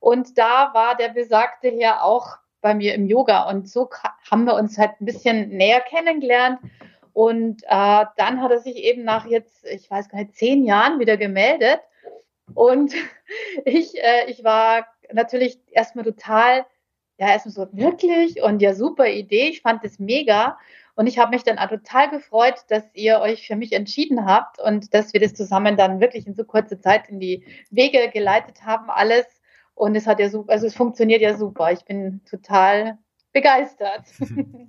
Und 0.00 0.38
da 0.38 0.72
war 0.74 0.96
der 0.96 1.08
besagte 1.08 1.68
Herr 1.68 2.04
auch 2.04 2.38
bei 2.60 2.74
mir 2.74 2.94
im 2.94 3.06
Yoga. 3.06 3.48
Und 3.48 3.68
so 3.68 3.88
haben 4.30 4.44
wir 4.44 4.54
uns 4.54 4.78
halt 4.78 5.00
ein 5.00 5.06
bisschen 5.06 5.50
näher 5.50 5.80
kennengelernt. 5.80 6.60
Und 7.12 7.62
äh, 7.64 8.04
dann 8.16 8.42
hat 8.42 8.50
er 8.50 8.60
sich 8.60 8.76
eben 8.76 9.04
nach 9.04 9.26
jetzt, 9.26 9.64
ich 9.64 9.90
weiß 9.90 10.08
gar 10.08 10.18
nicht, 10.18 10.36
zehn 10.36 10.64
Jahren 10.64 11.00
wieder 11.00 11.16
gemeldet. 11.16 11.80
Und 12.54 12.94
ich, 13.64 13.96
äh, 14.02 14.30
ich 14.30 14.44
war 14.44 14.86
natürlich 15.12 15.58
erstmal 15.70 16.04
total, 16.04 16.66
ja, 17.18 17.28
erstmal 17.28 17.52
so 17.52 17.68
wirklich 17.72 18.42
und 18.42 18.60
ja, 18.60 18.74
super 18.74 19.06
Idee. 19.06 19.48
Ich 19.48 19.62
fand 19.62 19.84
das 19.84 19.98
mega. 19.98 20.58
Und 20.94 21.06
ich 21.06 21.18
habe 21.18 21.30
mich 21.30 21.44
dann 21.44 21.58
auch 21.58 21.68
total 21.68 22.10
gefreut, 22.10 22.56
dass 22.68 22.82
ihr 22.92 23.20
euch 23.20 23.46
für 23.46 23.54
mich 23.54 23.72
entschieden 23.72 24.26
habt 24.26 24.58
und 24.58 24.92
dass 24.94 25.12
wir 25.12 25.20
das 25.20 25.34
zusammen 25.34 25.76
dann 25.76 26.00
wirklich 26.00 26.26
in 26.26 26.34
so 26.34 26.42
kurzer 26.42 26.80
Zeit 26.80 27.08
in 27.08 27.20
die 27.20 27.44
Wege 27.70 28.10
geleitet 28.10 28.62
haben, 28.64 28.90
alles. 28.90 29.26
Und 29.74 29.94
es 29.94 30.08
hat 30.08 30.18
ja 30.18 30.28
super, 30.28 30.52
also 30.52 30.66
es 30.66 30.74
funktioniert 30.74 31.22
ja 31.22 31.36
super. 31.36 31.70
Ich 31.70 31.84
bin 31.84 32.24
total 32.28 32.98
begeistert. 33.32 34.06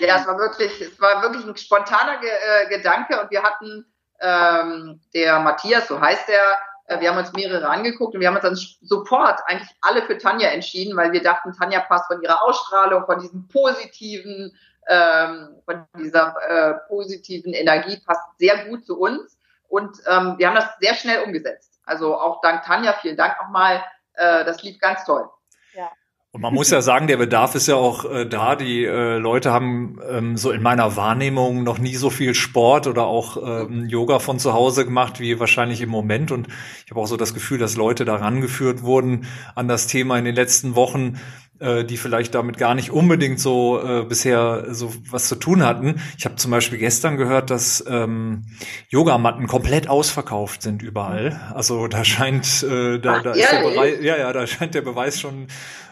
Ja, 0.00 0.18
es 0.18 0.26
war 0.26 0.38
wirklich, 0.38 0.80
es 0.80 0.98
war 0.98 1.20
wirklich 1.22 1.46
ein 1.46 1.56
spontaner 1.56 2.18
Ge 2.20 2.30
äh, 2.30 2.68
Gedanke 2.68 3.20
und 3.20 3.30
wir 3.30 3.42
hatten 3.42 3.84
ähm, 4.20 5.00
der 5.12 5.38
Matthias, 5.40 5.88
so 5.88 6.00
heißt 6.00 6.28
er, 6.30 6.58
wir 6.98 7.10
haben 7.10 7.18
uns 7.18 7.32
mehrere 7.32 7.68
angeguckt 7.68 8.14
und 8.14 8.20
wir 8.20 8.28
haben 8.28 8.36
uns 8.36 8.42
dann 8.42 8.86
sofort 8.86 9.40
eigentlich 9.46 9.70
alle 9.80 10.02
für 10.02 10.18
Tanja 10.18 10.48
entschieden, 10.48 10.96
weil 10.96 11.12
wir 11.12 11.22
dachten, 11.22 11.52
Tanja 11.52 11.80
passt 11.80 12.06
von 12.06 12.20
ihrer 12.22 12.42
Ausstrahlung, 12.42 13.06
von 13.06 13.20
diesem 13.20 13.46
positiven, 13.48 14.56
ähm, 14.88 15.60
von 15.64 15.86
dieser 15.98 16.34
äh, 16.48 16.74
positiven 16.88 17.52
Energie 17.52 18.00
passt 18.04 18.22
sehr 18.38 18.66
gut 18.66 18.84
zu 18.84 18.98
uns. 18.98 19.38
Und 19.68 19.98
ähm, 20.06 20.34
wir 20.38 20.48
haben 20.48 20.56
das 20.56 20.68
sehr 20.80 20.94
schnell 20.94 21.22
umgesetzt. 21.22 21.80
Also 21.84 22.18
auch 22.18 22.40
dank 22.40 22.64
Tanja, 22.64 22.92
vielen 22.94 23.16
Dank 23.16 23.36
nochmal. 23.40 23.84
Äh, 24.14 24.44
das 24.44 24.62
lief 24.62 24.80
ganz 24.80 25.04
toll. 25.04 25.28
Ja. 25.74 25.90
Und 26.32 26.42
man 26.42 26.54
muss 26.54 26.70
ja 26.70 26.80
sagen, 26.80 27.08
der 27.08 27.16
Bedarf 27.16 27.56
ist 27.56 27.66
ja 27.66 27.74
auch 27.74 28.04
äh, 28.04 28.24
da. 28.24 28.54
Die 28.54 28.84
äh, 28.84 29.18
Leute 29.18 29.50
haben 29.50 29.98
ähm, 30.08 30.36
so 30.36 30.52
in 30.52 30.62
meiner 30.62 30.94
Wahrnehmung 30.94 31.64
noch 31.64 31.78
nie 31.78 31.96
so 31.96 32.08
viel 32.08 32.34
Sport 32.34 32.86
oder 32.86 33.06
auch 33.06 33.36
ähm, 33.36 33.86
Yoga 33.88 34.20
von 34.20 34.38
zu 34.38 34.52
Hause 34.52 34.84
gemacht 34.84 35.18
wie 35.18 35.40
wahrscheinlich 35.40 35.80
im 35.80 35.88
Moment. 35.88 36.30
Und 36.30 36.46
ich 36.84 36.90
habe 36.92 37.00
auch 37.00 37.08
so 37.08 37.16
das 37.16 37.34
Gefühl, 37.34 37.58
dass 37.58 37.74
Leute 37.74 38.04
daran 38.04 38.40
geführt 38.40 38.82
wurden 38.82 39.26
an 39.56 39.66
das 39.66 39.88
Thema 39.88 40.18
in 40.18 40.24
den 40.24 40.36
letzten 40.36 40.76
Wochen, 40.76 41.18
äh, 41.58 41.84
die 41.84 41.96
vielleicht 41.96 42.36
damit 42.36 42.58
gar 42.58 42.76
nicht 42.76 42.92
unbedingt 42.92 43.40
so 43.40 43.82
äh, 43.82 44.04
bisher 44.04 44.66
so 44.70 44.92
was 45.10 45.26
zu 45.26 45.34
tun 45.34 45.64
hatten. 45.64 46.00
Ich 46.16 46.26
habe 46.26 46.36
zum 46.36 46.52
Beispiel 46.52 46.78
gestern 46.78 47.16
gehört, 47.16 47.50
dass 47.50 47.84
ähm, 47.88 48.44
Yogamatten 48.88 49.48
komplett 49.48 49.88
ausverkauft 49.88 50.62
sind 50.62 50.80
überall. 50.80 51.40
Also 51.54 51.88
da 51.88 52.04
scheint 52.04 52.62
äh, 52.62 53.00
da, 53.00 53.18
da 53.18 53.32
ist 53.32 53.50
der 53.50 53.62
Beweis, 53.68 53.98
ja 54.00 54.16
ja, 54.16 54.32
da 54.32 54.46
scheint 54.46 54.76
der 54.76 54.82
Beweis 54.82 55.20
schon 55.20 55.48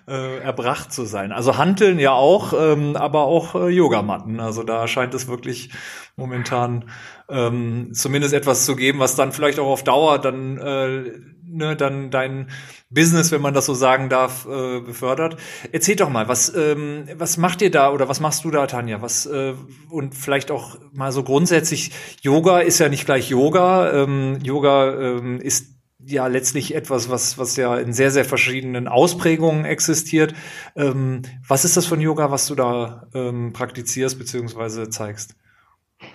äh, 0.09 0.39
erbracht 0.39 0.93
zu 0.93 1.05
sein. 1.05 1.33
Also 1.33 1.59
Hanteln 1.59 1.99
ja 1.99 2.13
auch, 2.13 2.53
ähm, 2.53 2.97
aber 2.97 3.25
auch 3.25 3.55
äh, 3.55 3.69
Yogamatten. 3.69 4.41
Also 4.41 4.63
da 4.63 4.89
scheint 4.89 5.15
es 5.15 5.29
wirklich 5.29 5.71
momentan 6.17 6.91
ähm, 7.29 7.91
zumindest 7.93 8.35
etwas 8.35 8.65
zu 8.65 8.75
geben, 8.75 8.99
was 8.99 9.15
dann 9.15 9.33
vielleicht 9.33 9.59
auch 9.59 9.69
auf 9.69 9.85
Dauer 9.85 10.19
dann 10.19 10.59
äh, 10.59 11.13
ne, 11.49 11.77
dann 11.77 12.11
dein 12.11 12.51
Business, 12.91 13.33
wenn 13.33 13.43
man 13.43 13.55
das 13.55 13.67
so 13.67 13.75
sagen 13.75 14.09
darf, 14.09 14.47
äh, 14.47 14.81
befördert. 14.81 15.37
Erzähl 15.73 15.97
doch 15.97 16.09
mal, 16.09 16.29
was 16.29 16.55
ähm, 16.55 17.05
was 17.17 17.37
macht 17.37 17.61
ihr 17.63 17.71
da 17.71 17.91
oder 17.93 18.09
was 18.09 18.21
machst 18.21 18.45
du 18.45 18.51
da, 18.51 18.67
Tanja? 18.67 19.03
Was 19.03 19.27
äh, 19.27 19.55
und 19.91 20.15
vielleicht 20.15 20.51
auch 20.51 20.79
mal 20.93 21.13
so 21.13 21.23
grundsätzlich 21.23 21.93
Yoga 22.23 22.61
ist 22.61 22.79
ja 22.79 22.89
nicht 22.89 23.05
gleich 23.05 23.29
Yoga. 23.31 23.93
Ähm, 23.93 24.39
Yoga 24.43 24.95
ähm, 24.95 25.41
ist 25.41 25.78
ja 26.11 26.27
letztlich 26.27 26.75
etwas, 26.75 27.11
was, 27.11 27.39
was 27.39 27.57
ja 27.57 27.77
in 27.77 27.93
sehr, 27.93 28.11
sehr 28.11 28.25
verschiedenen 28.25 28.89
Ausprägungen 28.89 29.65
existiert. 29.65 30.35
Ähm, 30.77 31.23
was 31.47 31.65
ist 31.65 31.77
das 31.77 31.87
von 31.87 32.01
Yoga, 32.01 32.31
was 32.31 32.47
du 32.47 32.55
da 32.55 33.07
ähm, 33.15 33.53
praktizierst 33.53 34.19
bzw. 34.19 34.89
zeigst? 34.91 35.35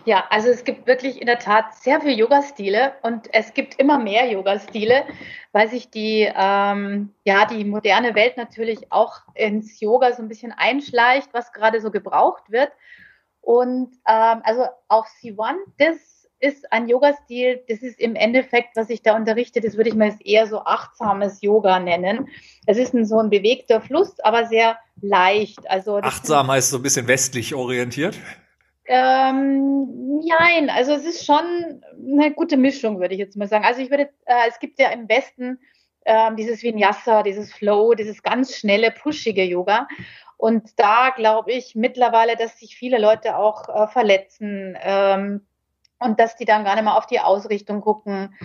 Ja, 0.05 0.25
also 0.29 0.47
es 0.47 0.63
gibt 0.63 0.87
wirklich 0.87 1.19
in 1.19 1.27
der 1.27 1.39
Tat 1.39 1.75
sehr 1.75 1.99
viele 1.99 2.13
Yoga-Stile 2.13 2.93
und 3.01 3.33
es 3.33 3.53
gibt 3.53 3.79
immer 3.79 3.99
mehr 3.99 4.29
Yoga-Stile, 4.31 5.03
weil 5.51 5.69
sich 5.69 5.89
die, 5.89 6.31
ähm, 6.33 7.13
ja, 7.25 7.45
die 7.45 7.65
moderne 7.65 8.15
Welt 8.15 8.37
natürlich 8.37 8.91
auch 8.91 9.21
ins 9.33 9.81
Yoga 9.81 10.13
so 10.13 10.21
ein 10.21 10.29
bisschen 10.29 10.53
einschleicht, 10.53 11.33
was 11.33 11.51
gerade 11.51 11.81
so 11.81 11.91
gebraucht 11.91 12.49
wird. 12.49 12.71
Und 13.41 13.93
ähm, 14.07 14.41
also 14.43 14.67
auf 14.87 15.05
C1, 15.21 15.57
das 15.77 15.97
ist 16.43 16.71
ein 16.73 16.89
Yoga-Stil, 16.89 17.63
das 17.69 17.79
ist 17.79 17.99
im 17.99 18.15
Endeffekt, 18.15 18.75
was 18.75 18.89
ich 18.89 19.01
da 19.01 19.15
unterrichte, 19.15 19.61
das 19.61 19.77
würde 19.77 19.89
ich 19.89 19.95
mal 19.95 20.13
eher 20.23 20.45
so 20.45 20.59
achtsames 20.59 21.41
Yoga 21.41 21.79
nennen. 21.79 22.27
Es 22.65 22.77
ist 22.77 22.93
ein, 22.93 23.05
so 23.05 23.17
ein 23.17 23.29
bewegter 23.29 23.79
Fluss, 23.79 24.19
aber 24.19 24.45
sehr 24.47 24.77
leicht. 25.01 25.69
Also 25.69 25.97
Achtsam 25.97 26.51
heißt 26.51 26.71
so 26.71 26.77
ein 26.77 26.83
bisschen 26.83 27.07
westlich 27.07 27.55
orientiert? 27.55 28.17
Ähm, 28.85 30.19
nein, 30.27 30.69
also 30.69 30.91
es 30.91 31.05
ist 31.05 31.25
schon 31.25 31.81
eine 32.11 32.33
gute 32.33 32.57
Mischung, 32.57 32.99
würde 32.99 33.13
ich 33.13 33.19
jetzt 33.19 33.37
mal 33.37 33.47
sagen. 33.47 33.63
Also 33.63 33.79
ich 33.79 33.89
würde, 33.89 34.09
äh, 34.25 34.49
es 34.49 34.59
gibt 34.59 34.79
ja 34.79 34.89
im 34.89 35.07
Westen 35.07 35.59
äh, 36.01 36.35
dieses 36.35 36.61
Vinyasa, 36.61 37.23
dieses 37.23 37.53
Flow, 37.53 37.93
dieses 37.93 38.21
ganz 38.21 38.57
schnelle, 38.57 38.91
pushige 38.91 39.45
Yoga. 39.45 39.87
Und 40.35 40.77
da 40.77 41.11
glaube 41.15 41.53
ich 41.53 41.73
mittlerweile, 41.75 42.35
dass 42.35 42.59
sich 42.59 42.75
viele 42.75 42.99
Leute 42.99 43.37
auch 43.37 43.69
äh, 43.69 43.87
verletzen, 43.87 44.77
ähm, 44.83 45.47
und 46.03 46.19
dass 46.19 46.35
die 46.35 46.45
dann 46.45 46.63
gar 46.63 46.75
nicht 46.75 46.83
mehr 46.83 46.97
auf 46.97 47.07
die 47.07 47.19
Ausrichtung 47.19 47.81
gucken. 47.81 48.35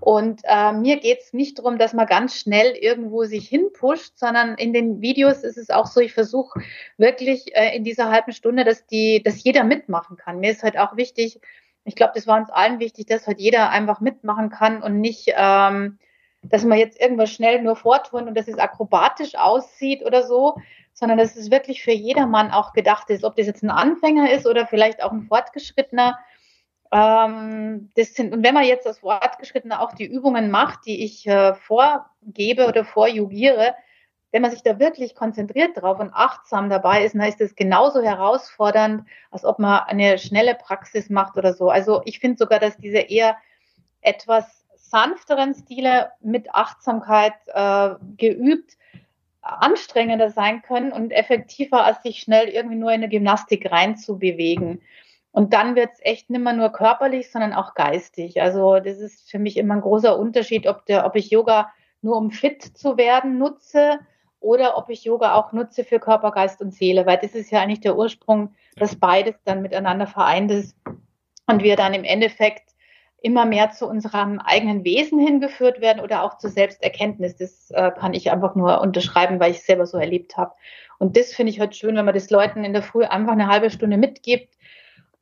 Und 0.00 0.42
äh, 0.44 0.72
mir 0.72 0.98
geht's 0.98 1.32
nicht 1.32 1.58
darum, 1.58 1.78
dass 1.78 1.94
man 1.94 2.06
ganz 2.06 2.38
schnell 2.38 2.72
irgendwo 2.72 3.24
sich 3.24 3.48
hinpusht, 3.48 4.18
sondern 4.18 4.54
in 4.56 4.72
den 4.72 5.00
Videos 5.00 5.42
ist 5.42 5.56
es 5.56 5.70
auch 5.70 5.86
so, 5.86 6.00
ich 6.00 6.12
versuche 6.12 6.60
wirklich 6.98 7.56
äh, 7.56 7.74
in 7.74 7.82
dieser 7.82 8.10
halben 8.10 8.32
Stunde, 8.32 8.64
dass 8.64 8.86
die, 8.86 9.22
dass 9.22 9.42
jeder 9.42 9.64
mitmachen 9.64 10.16
kann. 10.16 10.38
Mir 10.38 10.50
ist 10.50 10.62
halt 10.62 10.78
auch 10.78 10.96
wichtig, 10.96 11.40
ich 11.84 11.96
glaube, 11.96 12.12
das 12.14 12.26
war 12.26 12.36
uns 12.36 12.50
allen 12.50 12.78
wichtig, 12.78 13.06
dass 13.06 13.26
halt 13.26 13.40
jeder 13.40 13.70
einfach 13.70 14.00
mitmachen 14.00 14.50
kann 14.50 14.82
und 14.82 15.00
nicht, 15.00 15.32
ähm, 15.34 15.98
dass 16.42 16.64
man 16.64 16.78
jetzt 16.78 17.00
irgendwas 17.00 17.30
schnell 17.30 17.62
nur 17.62 17.76
vortun 17.76 18.28
und 18.28 18.36
dass 18.36 18.48
es 18.48 18.58
akrobatisch 18.58 19.34
aussieht 19.36 20.04
oder 20.04 20.24
so, 20.24 20.56
sondern 20.92 21.18
dass 21.18 21.36
es 21.36 21.50
wirklich 21.50 21.82
für 21.82 21.92
jedermann 21.92 22.50
auch 22.50 22.72
gedacht 22.72 23.08
ist, 23.10 23.24
ob 23.24 23.36
das 23.36 23.46
jetzt 23.46 23.62
ein 23.62 23.70
Anfänger 23.70 24.30
ist 24.32 24.46
oder 24.46 24.66
vielleicht 24.66 25.02
auch 25.02 25.12
ein 25.12 25.22
Fortgeschrittener 25.22 26.18
ähm, 26.92 27.90
das 27.94 28.14
sind, 28.14 28.32
und 28.32 28.44
wenn 28.44 28.54
man 28.54 28.64
jetzt 28.64 28.86
als 28.86 29.00
Fortgeschrittener 29.00 29.80
auch 29.80 29.92
die 29.92 30.06
Übungen 30.06 30.50
macht, 30.50 30.86
die 30.86 31.04
ich 31.04 31.26
äh, 31.26 31.54
vorgebe 31.54 32.66
oder 32.66 32.84
vorjugiere, 32.84 33.74
wenn 34.32 34.42
man 34.42 34.50
sich 34.50 34.62
da 34.62 34.78
wirklich 34.78 35.14
konzentriert 35.14 35.80
drauf 35.80 35.98
und 35.98 36.12
achtsam 36.12 36.68
dabei 36.68 37.04
ist, 37.04 37.14
dann 37.14 37.22
ist 37.22 37.40
das 37.40 37.54
genauso 37.54 38.02
herausfordernd, 38.02 39.04
als 39.30 39.44
ob 39.44 39.58
man 39.58 39.80
eine 39.80 40.18
schnelle 40.18 40.54
Praxis 40.54 41.08
macht 41.08 41.36
oder 41.36 41.54
so. 41.54 41.70
Also 41.70 42.02
ich 42.04 42.18
finde 42.18 42.36
sogar, 42.36 42.58
dass 42.58 42.76
diese 42.76 42.98
eher 42.98 43.36
etwas 44.00 44.64
sanfteren 44.76 45.54
Stile 45.54 46.12
mit 46.20 46.54
Achtsamkeit 46.54 47.34
äh, 47.46 47.94
geübt 48.16 48.76
anstrengender 49.46 50.30
sein 50.30 50.62
können 50.62 50.92
und 50.92 51.12
effektiver, 51.12 51.84
als 51.84 52.02
sich 52.02 52.18
schnell 52.18 52.48
irgendwie 52.48 52.76
nur 52.76 52.90
in 52.90 53.02
eine 53.02 53.08
Gymnastik 53.08 53.70
reinzubewegen. 53.70 54.82
Und 55.36 55.52
dann 55.52 55.76
wird 55.76 55.90
es 55.92 55.98
echt 56.00 56.30
nicht 56.30 56.40
mehr 56.40 56.54
nur 56.54 56.70
körperlich, 56.70 57.30
sondern 57.30 57.52
auch 57.52 57.74
geistig. 57.74 58.40
Also 58.40 58.80
das 58.80 59.00
ist 59.00 59.30
für 59.30 59.38
mich 59.38 59.58
immer 59.58 59.74
ein 59.74 59.82
großer 59.82 60.18
Unterschied, 60.18 60.66
ob, 60.66 60.86
der, 60.86 61.04
ob 61.04 61.14
ich 61.14 61.28
Yoga 61.28 61.70
nur 62.00 62.16
um 62.16 62.30
fit 62.30 62.62
zu 62.62 62.96
werden 62.96 63.36
nutze 63.36 63.98
oder 64.40 64.78
ob 64.78 64.88
ich 64.88 65.04
Yoga 65.04 65.34
auch 65.34 65.52
nutze 65.52 65.84
für 65.84 66.00
Körper, 66.00 66.30
Geist 66.30 66.62
und 66.62 66.72
Seele, 66.72 67.04
weil 67.04 67.18
das 67.18 67.34
ist 67.34 67.50
ja 67.50 67.60
eigentlich 67.60 67.82
der 67.82 67.98
Ursprung, 67.98 68.54
dass 68.76 68.96
beides 68.96 69.34
dann 69.44 69.60
miteinander 69.60 70.06
vereint 70.06 70.50
ist 70.50 70.74
und 71.46 71.62
wir 71.62 71.76
dann 71.76 71.92
im 71.92 72.04
Endeffekt 72.04 72.70
immer 73.20 73.44
mehr 73.44 73.72
zu 73.72 73.86
unserem 73.86 74.38
eigenen 74.38 74.84
Wesen 74.84 75.18
hingeführt 75.18 75.82
werden 75.82 76.02
oder 76.02 76.22
auch 76.22 76.38
zur 76.38 76.48
Selbsterkenntnis. 76.48 77.36
Das 77.36 77.70
äh, 77.72 77.90
kann 77.90 78.14
ich 78.14 78.30
einfach 78.30 78.54
nur 78.54 78.80
unterschreiben, 78.80 79.38
weil 79.38 79.50
ich 79.50 79.58
es 79.58 79.66
selber 79.66 79.84
so 79.84 79.98
erlebt 79.98 80.38
habe. 80.38 80.54
Und 80.96 81.18
das 81.18 81.34
finde 81.34 81.50
ich 81.50 81.60
halt 81.60 81.76
schön, 81.76 81.94
wenn 81.94 82.06
man 82.06 82.14
das 82.14 82.30
Leuten 82.30 82.64
in 82.64 82.72
der 82.72 82.82
Früh 82.82 83.04
einfach 83.04 83.32
eine 83.32 83.48
halbe 83.48 83.68
Stunde 83.68 83.98
mitgibt, 83.98 84.55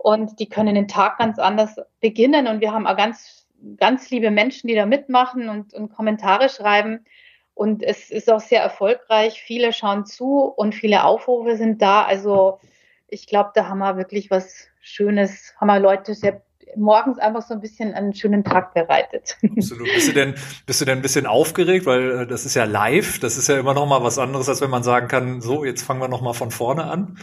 und 0.04 0.38
die 0.38 0.50
können 0.50 0.74
den 0.74 0.86
Tag 0.86 1.16
ganz 1.16 1.38
anders 1.38 1.76
beginnen. 2.02 2.46
Und 2.46 2.60
wir 2.60 2.72
haben 2.72 2.86
auch 2.86 2.94
ganz, 2.94 3.46
ganz 3.78 4.10
liebe 4.10 4.30
Menschen, 4.30 4.68
die 4.68 4.74
da 4.74 4.84
mitmachen 4.84 5.48
und, 5.48 5.72
und 5.72 5.94
Kommentare 5.94 6.50
schreiben. 6.50 7.06
Und 7.54 7.82
es 7.82 8.10
ist 8.10 8.30
auch 8.30 8.40
sehr 8.40 8.60
erfolgreich. 8.60 9.40
Viele 9.40 9.72
schauen 9.72 10.04
zu 10.04 10.40
und 10.40 10.74
viele 10.74 11.04
Aufrufe 11.04 11.56
sind 11.56 11.80
da. 11.80 12.02
Also 12.02 12.60
ich 13.08 13.26
glaube, 13.26 13.52
da 13.54 13.66
haben 13.66 13.78
wir 13.78 13.96
wirklich 13.96 14.30
was 14.30 14.66
Schönes, 14.82 15.54
haben 15.58 15.68
wir 15.68 15.80
Leute 15.80 16.12
sehr 16.12 16.42
morgens 16.76 17.18
einfach 17.18 17.40
so 17.40 17.54
ein 17.54 17.62
bisschen 17.62 17.94
einen 17.94 18.12
schönen 18.12 18.44
Tag 18.44 18.74
bereitet. 18.74 19.38
Absolut. 19.56 19.88
Bist 19.94 20.08
du 20.08 20.12
denn, 20.12 20.34
bist 20.66 20.82
du 20.82 20.84
denn 20.84 20.98
ein 20.98 21.02
bisschen 21.02 21.24
aufgeregt, 21.24 21.86
weil 21.86 22.10
äh, 22.10 22.26
das 22.26 22.44
ist 22.44 22.54
ja 22.54 22.64
live, 22.64 23.20
das 23.20 23.38
ist 23.38 23.48
ja 23.48 23.58
immer 23.58 23.72
noch 23.72 23.86
mal 23.86 24.02
was 24.02 24.18
anderes, 24.18 24.50
als 24.50 24.60
wenn 24.60 24.70
man 24.70 24.82
sagen 24.82 25.08
kann, 25.08 25.40
so, 25.40 25.64
jetzt 25.64 25.82
fangen 25.82 26.02
wir 26.02 26.08
noch 26.08 26.20
mal 26.20 26.34
von 26.34 26.50
vorne 26.50 26.84
an. 26.84 27.16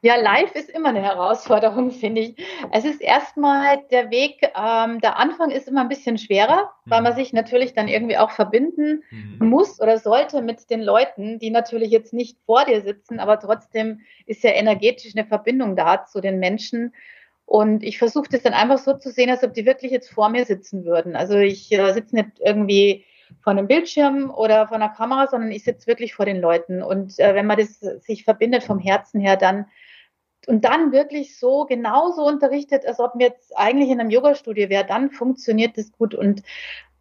Ja, 0.00 0.16
live 0.16 0.54
ist 0.54 0.70
immer 0.70 0.90
eine 0.90 1.02
Herausforderung, 1.02 1.90
finde 1.92 2.20
ich. 2.20 2.34
Es 2.72 2.84
ist 2.84 3.00
erstmal 3.00 3.82
der 3.90 4.10
Weg, 4.10 4.40
ähm, 4.56 5.00
der 5.00 5.18
Anfang 5.18 5.50
ist 5.50 5.68
immer 5.68 5.80
ein 5.80 5.88
bisschen 5.88 6.18
schwerer, 6.18 6.72
mhm. 6.84 6.90
weil 6.90 7.02
man 7.02 7.16
sich 7.16 7.32
natürlich 7.32 7.74
dann 7.74 7.88
irgendwie 7.88 8.18
auch 8.18 8.30
verbinden 8.30 9.02
mhm. 9.10 9.48
muss 9.48 9.80
oder 9.80 9.98
sollte 9.98 10.42
mit 10.42 10.70
den 10.70 10.82
Leuten, 10.82 11.38
die 11.38 11.50
natürlich 11.50 11.90
jetzt 11.90 12.12
nicht 12.12 12.38
vor 12.46 12.64
dir 12.64 12.82
sitzen, 12.82 13.20
aber 13.20 13.40
trotzdem 13.40 14.00
ist 14.26 14.44
ja 14.44 14.50
energetisch 14.50 15.12
eine 15.16 15.26
Verbindung 15.26 15.76
da 15.76 16.04
zu 16.04 16.20
den 16.20 16.38
Menschen. 16.38 16.94
Und 17.46 17.82
ich 17.82 17.96
versuche 17.96 18.28
das 18.30 18.42
dann 18.42 18.52
einfach 18.52 18.76
so 18.76 18.92
zu 18.92 19.10
sehen, 19.10 19.30
als 19.30 19.42
ob 19.42 19.54
die 19.54 19.64
wirklich 19.64 19.90
jetzt 19.90 20.10
vor 20.10 20.28
mir 20.28 20.44
sitzen 20.44 20.84
würden. 20.84 21.16
Also 21.16 21.38
ich 21.38 21.72
äh, 21.72 21.92
sitze 21.94 22.14
nicht 22.14 22.28
irgendwie 22.40 23.06
vor 23.42 23.52
einem 23.52 23.66
Bildschirm 23.66 24.30
oder 24.30 24.68
vor 24.68 24.76
einer 24.76 24.88
Kamera, 24.88 25.26
sondern 25.26 25.50
ich 25.50 25.64
sitze 25.64 25.86
wirklich 25.86 26.14
vor 26.14 26.26
den 26.26 26.40
Leuten. 26.40 26.82
Und 26.82 27.18
äh, 27.18 27.34
wenn 27.34 27.46
man 27.46 27.58
das 27.58 27.80
sich 27.80 28.24
verbindet 28.24 28.64
vom 28.64 28.78
Herzen 28.78 29.20
her, 29.20 29.36
dann 29.36 29.66
und 30.46 30.64
dann 30.64 30.92
wirklich 30.92 31.38
so 31.38 31.66
genauso 31.66 32.24
unterrichtet, 32.24 32.86
als 32.86 33.00
ob 33.00 33.14
man 33.14 33.20
jetzt 33.20 33.56
eigentlich 33.56 33.90
in 33.90 34.00
einem 34.00 34.10
Yoga-Studio 34.10 34.68
wäre, 34.68 34.86
dann 34.86 35.10
funktioniert 35.10 35.76
das 35.76 35.92
gut 35.92 36.14
und 36.14 36.42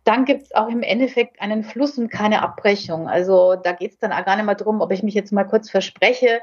dann 0.03 0.25
gibt 0.25 0.43
es 0.43 0.55
auch 0.55 0.69
im 0.69 0.84
Endeffekt 0.84 1.41
einen 1.41 1.63
Fluss 1.63 1.98
und 1.98 2.10
keine 2.10 2.41
Abbrechung. 2.41 3.07
Also 3.10 3.55
da 3.55 3.74
geht 3.74 3.91
es 3.91 4.00
dann 4.00 4.13
auch 4.13 4.25
gar 4.25 4.38
nicht 4.38 4.46
mehr 4.46 4.55
darum, 4.55 4.81
ob 4.81 4.91
ich 4.91 5.03
mich 5.03 5.13
jetzt 5.13 5.31
mal 5.31 5.43
kurz 5.43 5.69
verspreche. 5.69 6.41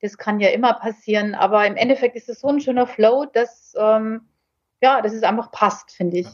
Das 0.00 0.18
kann 0.18 0.40
ja 0.40 0.48
immer 0.48 0.74
passieren, 0.74 1.34
aber 1.34 1.66
im 1.66 1.76
Endeffekt 1.76 2.16
ist 2.16 2.28
es 2.28 2.40
so 2.40 2.48
ein 2.48 2.60
schöner 2.60 2.86
Flow, 2.86 3.26
dass 3.26 3.74
ähm, 3.78 4.22
ja, 4.82 5.00
dass 5.00 5.14
es 5.14 5.22
einfach 5.22 5.50
passt, 5.50 5.92
finde 5.92 6.18
ich. 6.18 6.28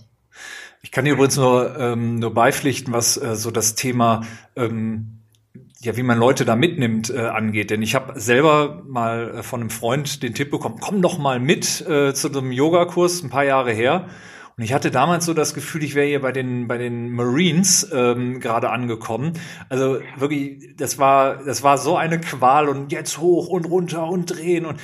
Ich 0.82 0.90
kann 0.90 1.04
dir 1.04 1.12
übrigens 1.12 1.36
nur, 1.36 1.78
ähm, 1.78 2.16
nur 2.16 2.32
beipflichten, 2.32 2.92
was 2.92 3.16
äh, 3.16 3.36
so 3.36 3.50
das 3.50 3.74
Thema 3.74 4.22
ähm, 4.56 5.20
ja, 5.82 5.96
wie 5.96 6.02
man 6.02 6.18
Leute 6.18 6.44
da 6.44 6.56
mitnimmt, 6.56 7.10
äh, 7.10 7.20
angeht. 7.20 7.70
Denn 7.70 7.82
ich 7.82 7.94
habe 7.94 8.20
selber 8.20 8.82
mal 8.86 9.36
äh, 9.36 9.42
von 9.42 9.60
einem 9.60 9.70
Freund 9.70 10.22
den 10.22 10.34
Tipp 10.34 10.50
bekommen, 10.50 10.76
komm 10.80 11.00
doch 11.00 11.18
mal 11.18 11.40
mit 11.40 11.80
äh, 11.88 12.12
zu 12.12 12.28
einem 12.28 12.52
Yogakurs 12.52 13.22
ein 13.22 13.30
paar 13.30 13.44
Jahre 13.44 13.72
her. 13.72 14.06
Und 14.56 14.64
ich 14.64 14.74
hatte 14.74 14.90
damals 14.90 15.24
so 15.24 15.32
das 15.32 15.54
Gefühl, 15.54 15.82
ich 15.82 15.94
wäre 15.94 16.06
hier 16.06 16.20
bei 16.20 16.32
den 16.32 16.68
bei 16.68 16.76
den 16.76 17.10
Marines 17.12 17.88
ähm, 17.94 18.40
gerade 18.40 18.68
angekommen. 18.68 19.32
Also 19.70 20.00
wirklich, 20.18 20.76
das 20.76 20.98
war 20.98 21.42
das 21.44 21.62
war 21.62 21.78
so 21.78 21.96
eine 21.96 22.20
Qual 22.20 22.68
und 22.68 22.92
jetzt 22.92 23.18
hoch 23.18 23.48
und 23.48 23.64
runter 23.64 24.06
und 24.06 24.26
drehen 24.26 24.66
und 24.66 24.78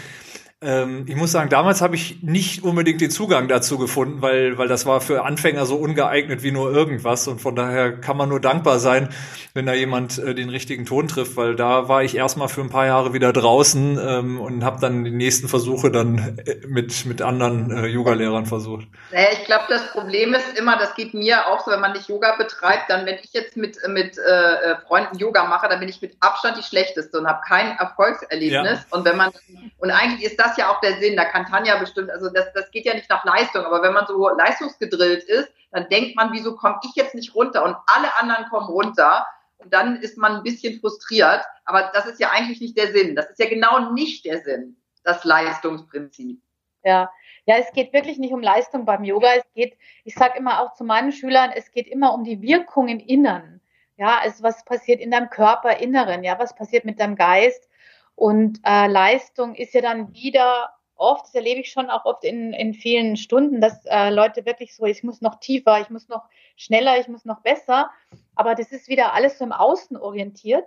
ähm, 0.67 1.05
ich 1.07 1.15
muss 1.15 1.31
sagen, 1.31 1.49
damals 1.49 1.81
habe 1.81 1.95
ich 1.95 2.23
nicht 2.23 2.65
unbedingt 2.65 3.01
den 3.01 3.11
Zugang 3.11 3.47
dazu 3.47 3.79
gefunden, 3.79 4.21
weil, 4.21 4.59
weil 4.59 4.67
das 4.67 4.85
war 4.85 5.01
für 5.01 5.25
Anfänger 5.25 5.65
so 5.65 5.77
ungeeignet 5.77 6.43
wie 6.43 6.51
nur 6.51 6.73
irgendwas. 6.73 7.29
Und 7.29 7.41
von 7.41 7.55
daher 7.55 7.93
kann 7.93 8.17
man 8.17 8.29
nur 8.29 8.41
dankbar 8.41 8.81
sein, 8.81 9.09
wenn 9.55 9.65
da 9.65 9.75
jemand 9.75 10.19
äh, 10.19 10.35
den 10.35 10.49
richtigen 10.49 10.85
Ton 10.85 11.07
trifft, 11.07 11.37
weil 11.37 11.55
da 11.55 11.89
war 11.89 12.03
ich 12.03 12.17
erstmal 12.17 12.49
für 12.49 12.63
ein 12.63 12.69
paar 12.69 12.87
Jahre 12.87 13.13
wieder 13.13 13.33
draußen 13.33 13.99
ähm, 14.03 14.41
und 14.41 14.65
habe 14.65 14.81
dann 14.81 15.05
die 15.05 15.13
nächsten 15.13 15.47
Versuche 15.47 15.93
dann 15.93 16.39
äh, 16.45 16.57
mit, 16.67 17.07
mit 17.07 17.23
anderen 17.23 17.71
äh, 17.71 17.87
Yoga-Lehrern 17.87 18.47
versucht. 18.47 18.89
Naja, 19.13 19.29
ich 19.33 19.45
glaube, 19.45 19.67
das 19.69 19.93
Problem 19.93 20.35
ist 20.35 20.59
immer, 20.59 20.77
das 20.77 20.97
geht 20.97 21.15
mir 21.15 21.47
auch 21.47 21.65
so, 21.65 21.71
wenn 21.71 21.81
man 21.81 21.93
nicht 21.93 22.09
Yoga 22.09 22.35
betreibt, 22.37 22.91
dann 22.91 23.07
wenn 23.07 23.19
ich 23.23 23.33
jetzt 23.33 23.57
mit, 23.57 23.79
mit 23.87 24.19
äh, 24.19 24.75
Freunden 24.89 25.17
Yoga 25.17 25.45
mache, 25.45 25.69
dann 25.69 25.79
bin 25.79 25.89
ich 25.89 26.03
mit 26.03 26.17
Abstand 26.19 26.59
die 26.59 26.65
schlechteste 26.65 27.21
und 27.21 27.29
habe 27.29 27.41
kein 27.47 27.79
Erfolgserlebnis. 27.79 28.81
Ja. 28.81 28.97
Und 28.97 29.05
wenn 29.05 29.17
man 29.17 29.31
und 29.79 29.91
eigentlich 29.93 30.25
ist 30.25 30.41
das 30.41 30.56
das 30.57 30.65
ja 30.65 30.71
auch 30.71 30.81
der 30.81 30.99
Sinn. 30.99 31.17
Da 31.17 31.25
kann 31.25 31.47
Tanja 31.47 31.77
bestimmt, 31.79 32.11
also 32.11 32.31
das, 32.31 32.53
das 32.55 32.71
geht 32.71 32.87
ja 32.87 32.95
nicht 32.95 33.11
nach 33.11 33.25
Leistung, 33.25 33.65
aber 33.65 33.83
wenn 33.83 33.93
man 33.93 34.07
so 34.07 34.29
leistungsgedrillt 34.29 35.25
ist, 35.25 35.51
dann 35.71 35.89
denkt 35.89 36.17
man, 36.17 36.33
wieso 36.33 36.57
komme 36.57 36.79
ich 36.85 36.95
jetzt 36.95 37.15
nicht 37.15 37.35
runter 37.35 37.65
und 37.65 37.77
alle 37.87 38.17
anderen 38.19 38.47
kommen 38.49 38.69
runter. 38.69 39.27
Und 39.59 39.73
dann 39.73 39.97
ist 39.97 40.19
man 40.19 40.37
ein 40.37 40.43
bisschen 40.43 40.81
frustriert. 40.81 41.43
Aber 41.65 41.91
das 41.95 42.07
ist 42.07 42.21
ja 42.21 42.31
eigentlich 42.31 42.61
nicht 42.61 42.77
der 42.77 42.93
Sinn. 42.93 43.17
Das 43.17 43.31
ist 43.31 43.39
ja 43.39 43.49
genau 43.49 43.93
nicht 43.93 44.25
der 44.25 44.43
Sinn, 44.43 44.77
das 45.03 45.25
Leistungsprinzip. 45.25 46.41
Ja, 46.85 47.11
ja, 47.47 47.57
es 47.57 47.73
geht 47.73 47.93
wirklich 47.93 48.19
nicht 48.19 48.33
um 48.33 48.43
Leistung 48.43 48.85
beim 48.85 49.03
Yoga. 49.05 49.29
Es 49.35 49.45
geht, 49.55 49.77
ich 50.05 50.15
sage 50.15 50.39
immer 50.39 50.61
auch 50.61 50.75
zu 50.75 50.85
meinen 50.85 51.13
Schülern, 51.13 51.51
es 51.55 51.71
geht 51.73 51.89
immer 51.89 52.13
um 52.13 52.25
die 52.25 52.43
Wirkung 52.43 52.89
im 52.89 53.01
Inneren. 53.01 53.61
Ja, 53.97 54.19
also 54.19 54.43
was 54.43 54.65
passiert 54.65 55.01
in 55.01 55.11
deinem 55.11 55.31
Körperinneren? 55.31 56.23
Ja, 56.23 56.39
was 56.39 56.55
passiert 56.55 56.85
mit 56.85 57.01
deinem 57.01 57.17
Geist? 57.17 57.69
Und 58.17 58.61
äh, 58.65 58.89
Leistung 58.89 59.55
ist 59.55 59.75
ja 59.75 59.83
dann 59.83 60.13
wieder 60.15 60.71
oft, 60.97 61.27
das 61.27 61.35
erlebe 61.35 61.61
ich 61.61 61.71
schon 61.71 61.91
auch 61.91 62.07
oft 62.07 62.25
in, 62.25 62.53
in 62.55 62.75
vielen 62.75 63.17
Stunden, 63.17 63.61
dass 63.61 63.85
äh, 63.85 64.11
Leute 64.11 64.47
wirklich 64.47 64.75
so, 64.75 64.87
ich 64.87 65.05
muss 65.05 65.21
noch 65.21 65.39
tiefer, 65.39 65.81
ich 65.81 65.91
muss 65.91 66.09
noch 66.09 66.25
schneller, 66.57 66.99
ich 66.99 67.09
muss 67.09 67.27
noch 67.27 67.41
besser. 67.41 67.91
Aber 68.35 68.55
das 68.55 68.73
ist 68.73 68.89
wieder 68.89 69.13
alles 69.13 69.39
so 69.39 69.45
im 69.45 69.53
Außen 69.53 69.99
orientiert, 69.99 70.65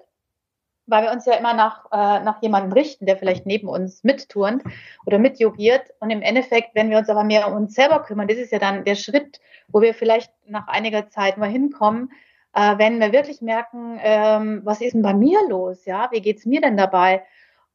weil 0.85 1.03
wir 1.03 1.11
uns 1.11 1.25
ja 1.25 1.33
immer 1.33 1.53
nach, 1.53 1.85
äh, 1.91 2.23
nach 2.23 2.41
jemandem 2.41 2.71
richten, 2.71 3.07
der 3.07 3.17
vielleicht 3.17 3.47
neben 3.47 3.67
uns 3.67 4.03
mitturnt 4.03 4.63
oder 5.07 5.17
mitjogiert. 5.17 5.91
Und 5.99 6.11
im 6.11 6.21
Endeffekt, 6.21 6.75
wenn 6.75 6.91
wir 6.91 6.99
uns 6.99 7.09
aber 7.09 7.23
mehr 7.23 7.47
um 7.47 7.55
uns 7.55 7.73
selber 7.73 8.03
kümmern, 8.03 8.27
das 8.27 8.37
ist 8.37 8.51
ja 8.51 8.59
dann 8.59 8.85
der 8.85 8.95
Schritt, 8.95 9.39
wo 9.67 9.81
wir 9.81 9.95
vielleicht 9.95 10.31
nach 10.45 10.67
einiger 10.67 11.09
Zeit 11.09 11.37
mal 11.37 11.49
hinkommen, 11.49 12.11
äh, 12.53 12.77
wenn 12.77 12.99
wir 12.99 13.11
wirklich 13.11 13.41
merken, 13.41 13.99
ähm, 14.01 14.61
was 14.63 14.81
ist 14.81 14.93
denn 14.93 15.01
bei 15.01 15.13
mir 15.13 15.39
los? 15.47 15.85
Ja, 15.85 16.09
wie 16.11 16.21
geht's 16.21 16.45
mir 16.45 16.61
denn 16.61 16.77
dabei? 16.77 17.23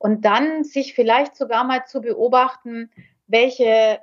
Und 0.05 0.27
dann 0.27 0.65
sich 0.65 0.93
vielleicht 0.93 1.35
sogar 1.35 1.65
mal 1.65 1.87
zu 1.87 2.03
beobachten, 2.03 2.91
welche, 3.27 4.01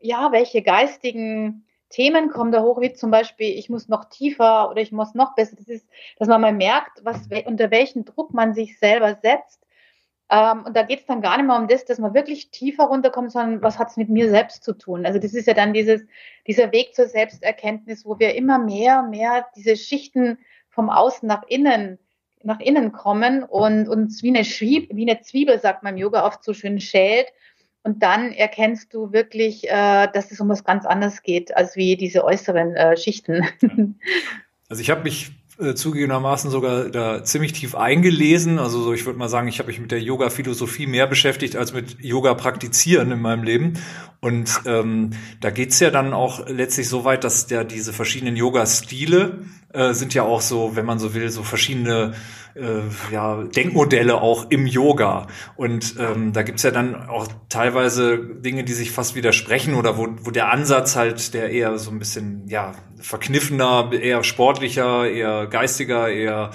ja, 0.00 0.30
welche 0.30 0.62
geistigen 0.62 1.66
Themen 1.88 2.30
kommen 2.30 2.52
da 2.52 2.62
hoch, 2.62 2.80
wie 2.80 2.92
zum 2.92 3.10
Beispiel, 3.10 3.58
ich 3.58 3.68
muss 3.68 3.88
noch 3.88 4.04
tiefer 4.04 4.70
oder 4.70 4.80
ich 4.80 4.92
muss 4.92 5.14
noch 5.14 5.34
besser. 5.34 5.56
Das 5.56 5.66
ist, 5.66 5.88
dass 6.20 6.28
man 6.28 6.40
mal 6.40 6.52
merkt, 6.52 7.04
was, 7.04 7.28
unter 7.46 7.72
welchen 7.72 8.04
Druck 8.04 8.32
man 8.32 8.54
sich 8.54 8.78
selber 8.78 9.16
setzt. 9.16 9.66
Ähm, 10.30 10.66
und 10.66 10.76
da 10.76 10.84
geht 10.84 11.00
es 11.00 11.06
dann 11.06 11.20
gar 11.20 11.36
nicht 11.36 11.48
mehr 11.48 11.56
um 11.56 11.66
das, 11.66 11.84
dass 11.84 11.98
man 11.98 12.14
wirklich 12.14 12.52
tiefer 12.52 12.84
runterkommt, 12.84 13.32
sondern 13.32 13.60
was 13.60 13.76
hat 13.76 13.88
es 13.88 13.96
mit 13.96 14.08
mir 14.08 14.30
selbst 14.30 14.62
zu 14.62 14.72
tun? 14.72 15.04
Also 15.04 15.18
das 15.18 15.34
ist 15.34 15.48
ja 15.48 15.54
dann 15.54 15.72
dieses, 15.72 16.06
dieser 16.46 16.70
Weg 16.70 16.94
zur 16.94 17.08
Selbsterkenntnis, 17.08 18.06
wo 18.06 18.20
wir 18.20 18.36
immer 18.36 18.60
mehr, 18.60 19.02
mehr 19.02 19.48
diese 19.56 19.74
Schichten 19.74 20.38
vom 20.68 20.90
Außen 20.90 21.26
nach 21.26 21.42
innen 21.48 21.98
nach 22.42 22.60
innen 22.60 22.92
kommen 22.92 23.42
und 23.42 23.88
uns 23.88 24.22
wie 24.22 24.28
eine, 24.28 24.44
Schwieb, 24.44 24.90
wie 24.94 25.08
eine 25.08 25.20
Zwiebel, 25.20 25.60
sagt 25.60 25.82
man 25.82 25.94
im 25.94 26.00
Yoga 26.00 26.26
oft 26.26 26.42
so 26.42 26.54
schön, 26.54 26.80
schält. 26.80 27.26
Und 27.82 28.02
dann 28.02 28.32
erkennst 28.32 28.92
du 28.92 29.12
wirklich, 29.12 29.68
äh, 29.68 30.08
dass 30.12 30.30
es 30.30 30.40
um 30.40 30.48
was 30.48 30.64
ganz 30.64 30.84
anderes 30.84 31.22
geht, 31.22 31.56
als 31.56 31.76
wie 31.76 31.96
diese 31.96 32.24
äußeren 32.24 32.76
äh, 32.76 32.96
Schichten. 32.96 33.46
Also 34.68 34.82
ich 34.82 34.90
habe 34.90 35.02
mich 35.02 35.32
äh, 35.60 35.74
zugegebenermaßen 35.74 36.50
sogar 36.50 36.88
da 36.90 37.22
ziemlich 37.22 37.52
tief 37.52 37.74
eingelesen. 37.74 38.58
Also 38.58 38.82
so, 38.82 38.94
ich 38.94 39.04
würde 39.04 39.18
mal 39.18 39.28
sagen, 39.28 39.48
ich 39.48 39.58
habe 39.58 39.66
mich 39.66 39.80
mit 39.80 39.90
der 39.90 40.00
Yoga-Philosophie 40.00 40.86
mehr 40.86 41.06
beschäftigt 41.06 41.56
als 41.56 41.74
mit 41.74 42.00
Yoga 42.00 42.34
praktizieren 42.34 43.10
in 43.10 43.20
meinem 43.20 43.42
Leben. 43.42 43.74
Und 44.20 44.60
ähm, 44.64 45.10
da 45.40 45.50
geht's 45.50 45.80
ja 45.80 45.90
dann 45.90 46.14
auch 46.14 46.48
letztlich 46.48 46.88
so 46.88 47.04
weit, 47.04 47.24
dass 47.24 47.46
der 47.46 47.64
diese 47.64 47.92
verschiedenen 47.92 48.36
Yoga-Stile 48.36 49.44
äh, 49.72 49.92
sind 49.92 50.14
ja 50.14 50.22
auch 50.22 50.40
so, 50.40 50.76
wenn 50.76 50.86
man 50.86 50.98
so 50.98 51.14
will, 51.14 51.30
so 51.30 51.42
verschiedene 51.42 52.14
äh, 52.54 52.82
ja, 53.12 53.42
Denkmodelle 53.44 54.20
auch 54.20 54.50
im 54.50 54.66
Yoga. 54.66 55.26
Und 55.56 55.94
ähm, 55.98 56.32
da 56.32 56.42
gibt's 56.42 56.62
ja 56.62 56.70
dann 56.70 57.08
auch 57.08 57.28
teilweise 57.48 58.18
Dinge, 58.18 58.64
die 58.64 58.72
sich 58.72 58.90
fast 58.90 59.14
widersprechen 59.14 59.74
oder 59.74 59.96
wo, 59.96 60.08
wo 60.22 60.30
der 60.30 60.50
Ansatz 60.50 60.96
halt, 60.96 61.34
der 61.34 61.50
eher 61.50 61.78
so 61.78 61.90
ein 61.90 61.98
bisschen 61.98 62.48
ja 62.48 62.72
verkniffener, 63.00 63.90
eher 63.92 64.24
sportlicher, 64.24 65.08
eher 65.08 65.46
geistiger, 65.46 66.08
eher 66.08 66.50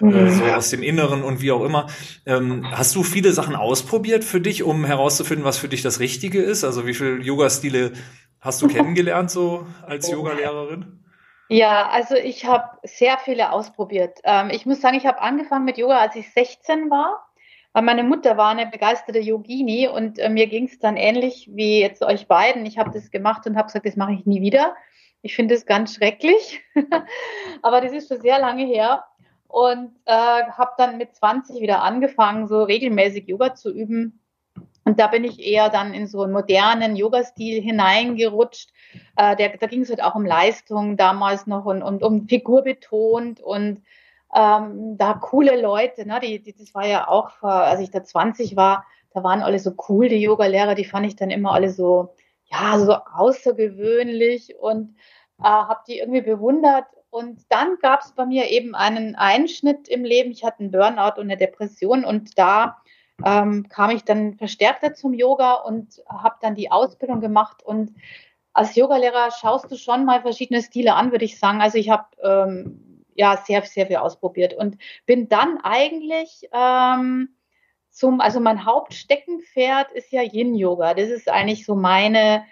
äh, 0.00 0.04
mhm. 0.04 0.30
so 0.30 0.44
aus 0.44 0.70
dem 0.70 0.82
Inneren 0.82 1.22
und 1.22 1.40
wie 1.40 1.52
auch 1.52 1.64
immer. 1.64 1.88
Ähm, 2.26 2.66
hast 2.70 2.94
du 2.96 3.02
viele 3.02 3.32
Sachen 3.32 3.54
ausprobiert 3.54 4.24
für 4.24 4.40
dich, 4.40 4.62
um 4.62 4.84
herauszufinden, 4.84 5.44
was 5.44 5.58
für 5.58 5.68
dich 5.68 5.82
das 5.82 6.00
Richtige 6.00 6.42
ist? 6.42 6.64
Also 6.64 6.86
wie 6.86 6.94
viele 6.94 7.18
Yoga-Stile 7.18 7.92
hast 8.40 8.62
du 8.62 8.68
kennengelernt 8.68 9.30
so 9.30 9.66
als 9.86 10.10
Yogalehrerin? 10.10 11.03
Ja, 11.48 11.88
also 11.90 12.14
ich 12.14 12.46
habe 12.46 12.78
sehr 12.84 13.18
viele 13.18 13.52
ausprobiert. 13.52 14.18
Ähm, 14.24 14.50
ich 14.50 14.64
muss 14.64 14.80
sagen, 14.80 14.96
ich 14.96 15.06
habe 15.06 15.20
angefangen 15.20 15.64
mit 15.64 15.76
Yoga, 15.76 15.98
als 15.98 16.16
ich 16.16 16.32
16 16.32 16.90
war, 16.90 17.26
weil 17.72 17.82
meine 17.82 18.02
Mutter 18.02 18.36
war 18.36 18.50
eine 18.50 18.66
begeisterte 18.66 19.18
Yogini 19.18 19.88
und 19.88 20.18
äh, 20.18 20.30
mir 20.30 20.46
ging 20.46 20.64
es 20.66 20.78
dann 20.78 20.96
ähnlich 20.96 21.50
wie 21.52 21.80
jetzt 21.80 22.02
euch 22.02 22.28
beiden. 22.28 22.64
Ich 22.64 22.78
habe 22.78 22.90
das 22.90 23.10
gemacht 23.10 23.46
und 23.46 23.56
habe 23.56 23.66
gesagt, 23.66 23.86
das 23.86 23.96
mache 23.96 24.14
ich 24.14 24.24
nie 24.26 24.40
wieder. 24.40 24.74
Ich 25.20 25.34
finde 25.34 25.54
es 25.54 25.66
ganz 25.66 25.94
schrecklich, 25.94 26.62
aber 27.62 27.80
das 27.80 27.92
ist 27.92 28.08
schon 28.08 28.20
sehr 28.20 28.38
lange 28.38 28.64
her 28.64 29.04
und 29.48 29.92
äh, 30.06 30.12
habe 30.12 30.72
dann 30.78 30.98
mit 30.98 31.14
20 31.14 31.60
wieder 31.60 31.82
angefangen, 31.82 32.48
so 32.48 32.62
regelmäßig 32.62 33.28
Yoga 33.28 33.54
zu 33.54 33.72
üben. 33.72 34.20
Und 34.84 35.00
da 35.00 35.06
bin 35.06 35.24
ich 35.24 35.40
eher 35.40 35.70
dann 35.70 35.94
in 35.94 36.06
so 36.06 36.22
einen 36.22 36.32
modernen 36.32 36.96
Yoga-Stil 36.96 37.62
hineingerutscht. 37.62 38.70
Äh, 39.16 39.36
der, 39.36 39.56
da 39.56 39.66
ging 39.66 39.82
es 39.82 39.90
halt 39.90 40.02
auch 40.02 40.14
um 40.14 40.24
Leistung 40.26 40.96
damals 40.96 41.46
noch 41.46 41.64
und, 41.64 41.82
und 41.82 42.02
um 42.02 42.28
Figur 42.28 42.62
betont 42.62 43.40
und 43.40 43.82
ähm, 44.34 44.96
da 44.98 45.14
coole 45.14 45.60
Leute, 45.60 46.06
ne? 46.06 46.18
die, 46.20 46.42
die, 46.42 46.54
das 46.54 46.74
war 46.74 46.86
ja 46.86 47.08
auch, 47.08 47.42
als 47.42 47.80
ich 47.80 47.90
da 47.90 48.02
20 48.02 48.56
war, 48.56 48.84
da 49.14 49.22
waren 49.22 49.42
alle 49.42 49.60
so 49.60 49.74
cool, 49.88 50.08
die 50.08 50.20
Yoga-Lehrer, 50.20 50.74
die 50.74 50.84
fand 50.84 51.06
ich 51.06 51.14
dann 51.14 51.30
immer 51.30 51.52
alle 51.52 51.70
so, 51.70 52.14
ja, 52.46 52.78
so 52.78 52.94
außergewöhnlich 52.94 54.56
und 54.58 54.96
äh, 55.38 55.44
habe 55.44 55.80
die 55.86 55.98
irgendwie 55.98 56.22
bewundert. 56.22 56.86
Und 57.10 57.42
dann 57.48 57.78
gab 57.80 58.00
es 58.00 58.12
bei 58.12 58.26
mir 58.26 58.50
eben 58.50 58.74
einen 58.74 59.14
Einschnitt 59.14 59.86
im 59.86 60.04
Leben. 60.04 60.32
Ich 60.32 60.44
hatte 60.44 60.60
einen 60.60 60.72
Burnout 60.72 61.20
und 61.20 61.30
eine 61.30 61.36
Depression 61.36 62.04
und 62.04 62.36
da 62.36 62.78
ähm, 63.24 63.68
kam 63.68 63.90
ich 63.90 64.02
dann 64.02 64.34
verstärkter 64.34 64.94
zum 64.94 65.14
Yoga 65.14 65.54
und 65.54 66.02
habe 66.08 66.34
dann 66.40 66.56
die 66.56 66.72
Ausbildung 66.72 67.20
gemacht. 67.20 67.62
Und 67.62 67.94
als 68.54 68.76
Yogalehrer 68.76 69.30
schaust 69.32 69.70
du 69.70 69.76
schon 69.76 70.04
mal 70.04 70.22
verschiedene 70.22 70.62
Stile 70.62 70.94
an, 70.94 71.12
würde 71.12 71.24
ich 71.24 71.38
sagen. 71.38 71.60
Also 71.60 71.76
ich 71.76 71.90
habe 71.90 72.06
ähm, 72.22 73.04
ja 73.14 73.36
sehr, 73.36 73.62
sehr 73.62 73.86
viel 73.86 73.96
ausprobiert 73.96 74.54
und 74.54 74.78
bin 75.06 75.28
dann 75.28 75.58
eigentlich 75.62 76.48
ähm, 76.52 77.28
zum, 77.90 78.20
also 78.20 78.40
mein 78.40 78.64
Hauptsteckenpferd 78.64 79.92
ist 79.92 80.10
ja 80.12 80.22
Yin-Yoga. 80.22 80.94
Das 80.94 81.10
ist 81.10 81.28
eigentlich 81.28 81.66
so 81.66 81.74
meine 81.74 82.44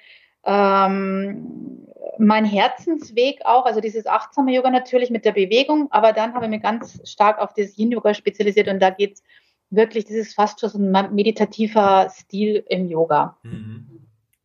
ähm, 0.44 1.86
mein 2.18 2.44
Herzensweg 2.44 3.40
auch, 3.44 3.64
also 3.64 3.80
dieses 3.80 4.06
achtsame 4.06 4.52
Yoga 4.52 4.70
natürlich 4.70 5.10
mit 5.10 5.24
der 5.24 5.32
Bewegung, 5.32 5.88
aber 5.90 6.12
dann 6.12 6.34
habe 6.34 6.46
ich 6.46 6.50
mich 6.50 6.62
ganz 6.62 7.00
stark 7.08 7.38
auf 7.38 7.54
das 7.54 7.76
Yin-Yoga 7.78 8.14
spezialisiert 8.14 8.68
und 8.68 8.80
da 8.80 8.90
geht 8.90 9.14
es 9.14 9.22
wirklich, 9.70 10.08
ist 10.10 10.34
fast 10.34 10.60
schon 10.60 10.68
so 10.68 10.78
ein 10.78 11.14
meditativer 11.14 12.08
Stil 12.10 12.64
im 12.68 12.88
Yoga. 12.88 13.38
Mhm. 13.42 13.91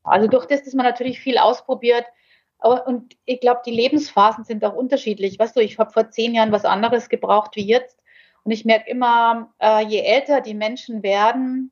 Also 0.08 0.28
durch 0.28 0.46
das, 0.46 0.64
dass 0.64 0.74
man 0.74 0.86
natürlich 0.86 1.20
viel 1.20 1.38
ausprobiert, 1.38 2.06
und 2.60 3.16
ich 3.26 3.40
glaube, 3.40 3.62
die 3.66 3.72
Lebensphasen 3.72 4.44
sind 4.44 4.66
auch 4.66 4.74
unterschiedlich. 4.74 5.38
Weißt 5.38 5.56
du, 5.56 5.60
ich 5.60 5.78
habe 5.78 5.92
vor 5.92 6.10
zehn 6.10 6.34
Jahren 6.34 6.52
was 6.52 6.66
anderes 6.66 7.08
gebraucht 7.10 7.56
wie 7.56 7.66
jetzt. 7.66 8.00
Und 8.44 8.52
ich 8.52 8.66
merke 8.66 8.90
immer, 8.90 9.54
äh, 9.60 9.86
je 9.86 10.00
älter 10.00 10.42
die 10.42 10.54
Menschen 10.56 11.04
werden, 11.04 11.72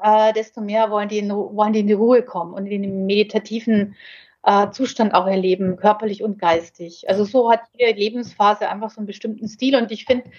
äh, 0.00 0.32
desto 0.32 0.60
mehr 0.60 0.90
wollen 0.90 1.08
die, 1.08 1.18
in, 1.18 1.30
wollen 1.30 1.72
die 1.72 1.80
in 1.80 1.86
die 1.88 1.94
Ruhe 1.94 2.22
kommen 2.22 2.54
und 2.54 2.66
in 2.66 2.82
den 2.82 3.06
meditativen 3.06 3.96
äh, 4.44 4.70
Zustand 4.70 5.14
auch 5.14 5.26
erleben, 5.26 5.76
körperlich 5.76 6.22
und 6.22 6.38
geistig. 6.38 7.08
Also 7.08 7.24
so 7.24 7.50
hat 7.50 7.62
jede 7.72 7.98
Lebensphase 7.98 8.68
einfach 8.68 8.90
so 8.90 8.98
einen 8.98 9.06
bestimmten 9.06 9.48
Stil 9.48 9.74
und 9.74 9.90
ich 9.90 10.04
finde, 10.04 10.30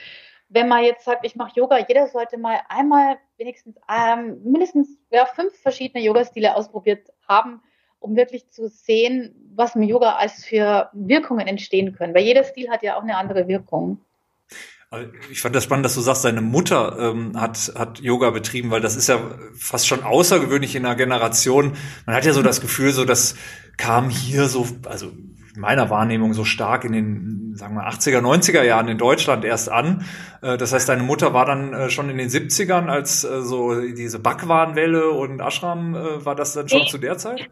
wenn 0.50 0.68
man 0.68 0.84
jetzt 0.84 1.06
sagt, 1.06 1.26
ich 1.26 1.36
mache 1.36 1.52
Yoga, 1.56 1.78
jeder 1.88 2.08
sollte 2.08 2.38
mal 2.38 2.60
einmal 2.68 3.18
wenigstens 3.38 3.76
ähm, 3.88 4.42
mindestens 4.44 4.90
ja, 5.12 5.26
fünf 5.26 5.56
verschiedene 5.62 6.04
Yoga-Stile 6.04 6.56
ausprobiert 6.56 7.08
haben, 7.28 7.62
um 8.00 8.16
wirklich 8.16 8.50
zu 8.50 8.68
sehen, 8.68 9.36
was 9.56 9.76
im 9.76 9.84
Yoga 9.84 10.16
als 10.16 10.44
für 10.44 10.90
Wirkungen 10.94 11.48
entstehen 11.48 11.96
können. 11.96 12.16
Weil 12.16 12.24
jeder 12.24 12.44
Stil 12.44 12.70
hat 12.70 12.82
ja 12.82 12.98
auch 12.98 13.04
eine 13.04 13.18
andere 13.18 13.48
Wirkung. 13.48 14.00
Ich 15.30 15.42
fand 15.42 15.56
das 15.56 15.66
spannend, 15.66 15.86
dass 15.86 15.94
du 15.94 16.02
sagst, 16.02 16.26
deine 16.26 16.42
Mutter 16.42 16.98
ähm, 16.98 17.40
hat, 17.40 17.74
hat 17.76 18.00
Yoga 18.00 18.32
betrieben, 18.32 18.72
weil 18.72 18.82
das 18.82 18.96
ist 18.96 19.08
ja 19.08 19.20
fast 19.56 19.88
schon 19.88 20.02
außergewöhnlich 20.02 20.76
in 20.76 20.84
einer 20.84 20.96
Generation. 20.96 21.78
Man 22.08 22.16
hat 22.16 22.26
ja 22.26 22.34
so 22.34 22.42
das 22.42 22.60
Gefühl, 22.60 22.92
so 22.92 23.06
das 23.06 23.36
kam 23.78 24.10
hier 24.10 24.48
so, 24.48 24.66
also 24.86 25.12
meiner 25.56 25.90
Wahrnehmung 25.90 26.34
so 26.34 26.44
stark 26.44 26.84
in 26.84 26.94
den, 26.94 27.56
sagen 27.56 27.76
wir, 27.76 27.88
80er, 27.88 28.20
90er 28.20 28.64
Jahren 28.64 28.88
in 28.88 28.98
Deutschland 28.98 29.44
erst 29.46 29.70
an. 29.70 30.06
Äh, 30.42 30.58
das 30.58 30.74
heißt, 30.74 30.90
deine 30.90 31.04
Mutter 31.04 31.34
war 31.34 31.46
dann 31.46 31.74
äh, 31.74 31.90
schon 31.90 32.10
in 32.10 32.18
den 32.18 32.30
70ern, 32.30 32.88
als 32.88 33.24
äh, 33.24 33.42
so 33.42 33.80
diese 33.82 34.20
Backwarenwelle 34.20 35.10
und 35.12 35.40
Ashram, 35.40 35.94
war 35.94 36.36
das 36.36 36.54
dann 36.54 36.70
schon 36.70 36.82
nee. 36.82 36.88
zu 36.88 36.98
der 36.98 37.18
Zeit? 37.18 37.50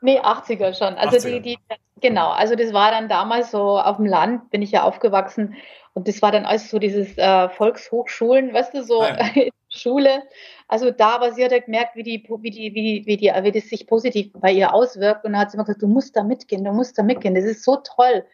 Nee, 0.00 0.20
80er 0.20 0.76
schon. 0.76 0.94
Also 0.94 1.16
80er. 1.16 1.40
Die, 1.40 1.40
die, 1.40 1.58
genau, 2.00 2.30
also 2.30 2.56
das 2.56 2.72
war 2.72 2.90
dann 2.90 3.08
damals 3.08 3.50
so 3.50 3.78
auf 3.78 3.96
dem 3.96 4.06
Land, 4.06 4.50
bin 4.50 4.62
ich 4.62 4.70
ja 4.70 4.82
aufgewachsen 4.82 5.54
und 5.94 6.08
das 6.08 6.22
war 6.22 6.32
dann 6.32 6.44
alles 6.44 6.70
so 6.70 6.78
dieses 6.78 7.16
äh, 7.16 7.48
Volkshochschulen, 7.48 8.52
weißt 8.52 8.74
du, 8.74 8.82
so 8.82 9.02
ja. 9.02 9.16
Schule. 9.68 10.22
Also 10.66 10.90
da 10.90 11.20
war 11.20 11.32
sie 11.32 11.44
hat 11.44 11.52
halt 11.52 11.66
gemerkt, 11.66 11.94
wie 11.94 12.02
die, 12.02 12.24
wie 12.40 12.50
die, 12.50 12.74
wie 12.74 12.82
die, 12.82 13.06
wie 13.06 13.16
die, 13.16 13.26
wie 13.26 13.52
das 13.52 13.68
sich 13.68 13.86
positiv 13.86 14.32
bei 14.34 14.52
ihr 14.52 14.72
auswirkt. 14.72 15.24
Und 15.24 15.32
dann 15.32 15.40
hat 15.42 15.50
sie 15.50 15.56
immer 15.56 15.64
gesagt, 15.64 15.82
du 15.82 15.86
musst 15.86 16.16
da 16.16 16.22
mitgehen, 16.22 16.64
du 16.64 16.72
musst 16.72 16.98
da 16.98 17.02
mitgehen. 17.02 17.34
Das 17.34 17.44
ist 17.44 17.64
so 17.64 17.76
toll. 17.76 18.24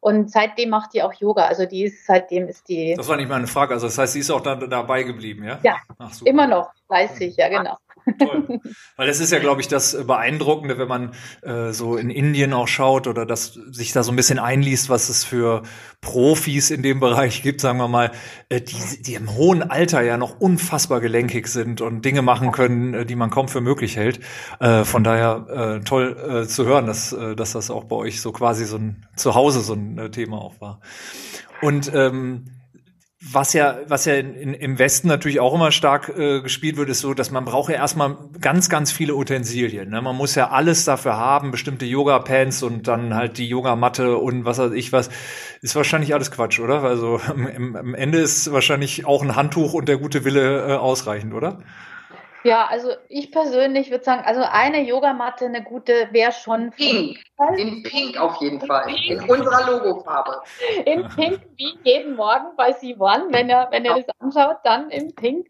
Und 0.00 0.30
seitdem 0.30 0.70
macht 0.70 0.94
die 0.94 1.02
auch 1.02 1.12
Yoga. 1.14 1.46
Also 1.46 1.66
die 1.66 1.84
ist, 1.84 2.06
seitdem 2.06 2.46
ist 2.46 2.68
die. 2.68 2.94
Das 2.94 3.08
war 3.08 3.16
nicht 3.16 3.28
meine 3.28 3.46
Frage. 3.46 3.74
Also 3.74 3.86
das 3.86 3.98
heißt, 3.98 4.12
sie 4.12 4.20
ist 4.20 4.30
auch 4.30 4.40
da, 4.40 4.54
dabei 4.54 5.02
geblieben, 5.02 5.44
ja? 5.44 5.58
Ja. 5.62 5.76
Ach, 5.98 6.12
immer 6.24 6.46
noch, 6.46 6.70
fleißig, 6.86 7.36
ja, 7.36 7.48
genau. 7.48 7.76
Toll. 8.18 8.60
Weil 8.96 9.06
das 9.06 9.20
ist 9.20 9.32
ja, 9.32 9.38
glaube 9.38 9.60
ich, 9.60 9.68
das 9.68 10.06
Beeindruckende, 10.06 10.78
wenn 10.78 10.88
man 10.88 11.12
äh, 11.42 11.72
so 11.72 11.96
in 11.96 12.10
Indien 12.10 12.52
auch 12.52 12.68
schaut 12.68 13.06
oder 13.06 13.26
das 13.26 13.54
sich 13.70 13.92
da 13.92 14.02
so 14.02 14.12
ein 14.12 14.16
bisschen 14.16 14.38
einliest, 14.38 14.88
was 14.88 15.08
es 15.08 15.24
für 15.24 15.62
Profis 16.00 16.70
in 16.70 16.82
dem 16.82 17.00
Bereich 17.00 17.42
gibt, 17.42 17.60
sagen 17.60 17.78
wir 17.78 17.88
mal, 17.88 18.12
äh, 18.48 18.60
die, 18.60 19.02
die 19.02 19.14
im 19.14 19.34
hohen 19.34 19.62
Alter 19.62 20.02
ja 20.02 20.16
noch 20.16 20.38
unfassbar 20.40 21.00
gelenkig 21.00 21.48
sind 21.48 21.80
und 21.80 22.04
Dinge 22.04 22.22
machen 22.22 22.52
können, 22.52 22.94
äh, 22.94 23.06
die 23.06 23.16
man 23.16 23.30
kaum 23.30 23.48
für 23.48 23.60
möglich 23.60 23.96
hält. 23.96 24.20
Äh, 24.60 24.84
von 24.84 25.04
daher 25.04 25.78
äh, 25.78 25.84
toll 25.84 26.16
äh, 26.44 26.46
zu 26.46 26.64
hören, 26.64 26.86
dass, 26.86 27.12
äh, 27.12 27.34
dass 27.34 27.52
das 27.52 27.70
auch 27.70 27.84
bei 27.84 27.96
euch 27.96 28.20
so 28.20 28.32
quasi 28.32 28.64
so 28.64 28.76
ein 28.76 29.06
Zuhause 29.16 29.60
so 29.60 29.74
ein 29.74 29.98
äh, 29.98 30.10
Thema 30.10 30.38
auch 30.38 30.60
war. 30.60 30.80
Und 31.60 31.92
ähm, 31.92 32.44
was 33.20 33.52
ja, 33.52 33.78
was 33.88 34.04
ja 34.04 34.14
in, 34.14 34.54
im 34.54 34.78
Westen 34.78 35.08
natürlich 35.08 35.40
auch 35.40 35.52
immer 35.52 35.72
stark 35.72 36.08
äh, 36.16 36.40
gespielt 36.40 36.76
wird, 36.76 36.88
ist 36.88 37.00
so, 37.00 37.14
dass 37.14 37.32
man 37.32 37.44
braucht 37.44 37.68
ja 37.68 37.76
erstmal 37.76 38.16
ganz, 38.40 38.68
ganz 38.68 38.92
viele 38.92 39.16
Utensilien. 39.16 39.90
Ne? 39.90 40.00
Man 40.00 40.14
muss 40.14 40.36
ja 40.36 40.50
alles 40.50 40.84
dafür 40.84 41.16
haben, 41.16 41.50
bestimmte 41.50 41.84
Yoga-Pants 41.84 42.62
und 42.62 42.86
dann 42.86 43.14
halt 43.14 43.38
die 43.38 43.48
Yogamatte 43.48 44.16
und 44.18 44.44
was 44.44 44.58
weiß 44.58 44.72
ich 44.72 44.92
was. 44.92 45.10
Ist 45.62 45.74
wahrscheinlich 45.74 46.14
alles 46.14 46.30
Quatsch, 46.30 46.60
oder? 46.60 46.84
Also 46.84 47.20
am, 47.28 47.74
am 47.74 47.94
Ende 47.94 48.18
ist 48.18 48.52
wahrscheinlich 48.52 49.04
auch 49.04 49.22
ein 49.24 49.34
Handtuch 49.34 49.72
und 49.72 49.88
der 49.88 49.96
gute 49.96 50.24
Wille 50.24 50.68
äh, 50.68 50.76
ausreichend, 50.76 51.34
oder? 51.34 51.58
Ja, 52.44 52.66
also 52.66 52.90
ich 53.08 53.32
persönlich 53.32 53.90
würde 53.90 54.04
sagen, 54.04 54.22
also 54.24 54.42
eine 54.42 54.82
Yogamatte, 54.82 55.46
eine 55.46 55.62
gute, 55.62 56.08
wäre 56.12 56.32
schon. 56.32 56.70
Pink. 56.70 57.18
In 57.56 57.82
Pink 57.82 58.20
auf 58.20 58.40
jeden 58.40 58.60
Fall. 58.60 58.88
In 59.08 59.20
unserer 59.28 59.70
Logofarbe. 59.70 60.40
In 60.84 61.08
Pink, 61.08 61.40
wie 61.56 61.78
jeden 61.82 62.14
Morgen 62.14 62.56
bei 62.56 62.70
C1, 62.70 63.32
wenn 63.32 63.48
er, 63.48 63.68
wenn 63.70 63.84
er 63.84 63.96
das 63.96 64.06
anschaut, 64.20 64.58
dann 64.64 64.90
in 64.90 65.14
Pink. 65.14 65.48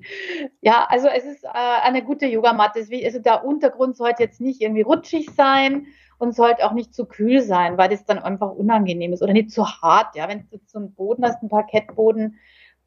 Ja, 0.61 0.87
also 0.89 1.09
es 1.09 1.25
ist 1.25 1.45
äh, 1.45 1.49
eine 1.53 2.03
gute 2.03 2.27
Yogamatte. 2.27 2.81
Also 3.05 3.19
der 3.19 3.45
Untergrund 3.45 3.97
sollte 3.97 4.23
jetzt 4.23 4.41
nicht 4.41 4.61
irgendwie 4.61 4.83
rutschig 4.83 5.31
sein 5.35 5.87
und 6.19 6.35
sollte 6.35 6.65
auch 6.67 6.73
nicht 6.73 6.95
zu 6.95 7.07
kühl 7.07 7.43
sein, 7.43 7.79
weil 7.79 7.89
das 7.89 8.05
dann 8.05 8.19
einfach 8.19 8.51
unangenehm 8.51 9.13
ist 9.13 9.23
oder 9.23 9.33
nicht 9.33 9.51
zu 9.51 9.67
hart. 9.67 10.17
Ja, 10.17 10.29
wenn 10.29 10.49
du 10.51 10.59
so 10.67 10.79
einen 10.79 10.95
Boden 10.95 11.25
hast, 11.25 11.41
einen 11.41 11.51
Parkettboden, 11.51 12.39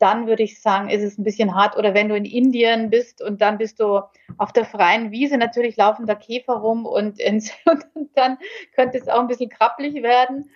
dann 0.01 0.27
würde 0.27 0.43
ich 0.43 0.61
sagen, 0.61 0.89
ist 0.89 1.03
es 1.03 1.17
ein 1.17 1.23
bisschen 1.23 1.53
hart. 1.55 1.77
Oder 1.77 1.93
wenn 1.93 2.09
du 2.09 2.15
in 2.15 2.25
Indien 2.25 2.89
bist 2.89 3.21
und 3.21 3.41
dann 3.41 3.57
bist 3.57 3.79
du 3.79 4.01
auf 4.37 4.51
der 4.51 4.65
freien 4.65 5.11
Wiese, 5.11 5.37
natürlich 5.37 5.77
laufen 5.77 6.07
da 6.07 6.15
Käfer 6.15 6.53
rum 6.53 6.85
und, 6.85 7.19
ins, 7.19 7.51
und 7.65 7.85
dann 8.15 8.37
könnte 8.75 8.97
es 8.97 9.07
auch 9.07 9.19
ein 9.19 9.27
bisschen 9.27 9.49
krabbelig 9.49 10.01
werden. 10.01 10.49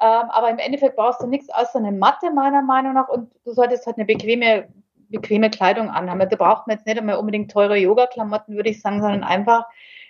Ähm, 0.00 0.30
aber 0.30 0.50
im 0.50 0.58
Endeffekt 0.58 0.96
brauchst 0.96 1.22
du 1.22 1.26
nichts 1.26 1.50
außer 1.50 1.78
eine 1.78 1.92
Matte, 1.92 2.30
meiner 2.30 2.62
Meinung 2.62 2.94
nach, 2.94 3.08
und 3.08 3.30
du 3.44 3.52
solltest 3.52 3.86
halt 3.86 3.96
eine 3.96 4.06
bequeme, 4.06 4.68
bequeme 5.08 5.50
Kleidung 5.50 5.88
anhaben. 5.90 6.28
Da 6.28 6.36
braucht 6.36 6.66
man 6.66 6.76
jetzt 6.76 6.86
nicht 6.86 6.98
einmal 6.98 7.16
unbedingt 7.16 7.50
teure 7.50 7.76
Yoga-Klamotten, 7.76 8.56
würde 8.56 8.70
ich 8.70 8.80
sagen, 8.80 9.00
sondern 9.00 9.24
einfach 9.24 9.64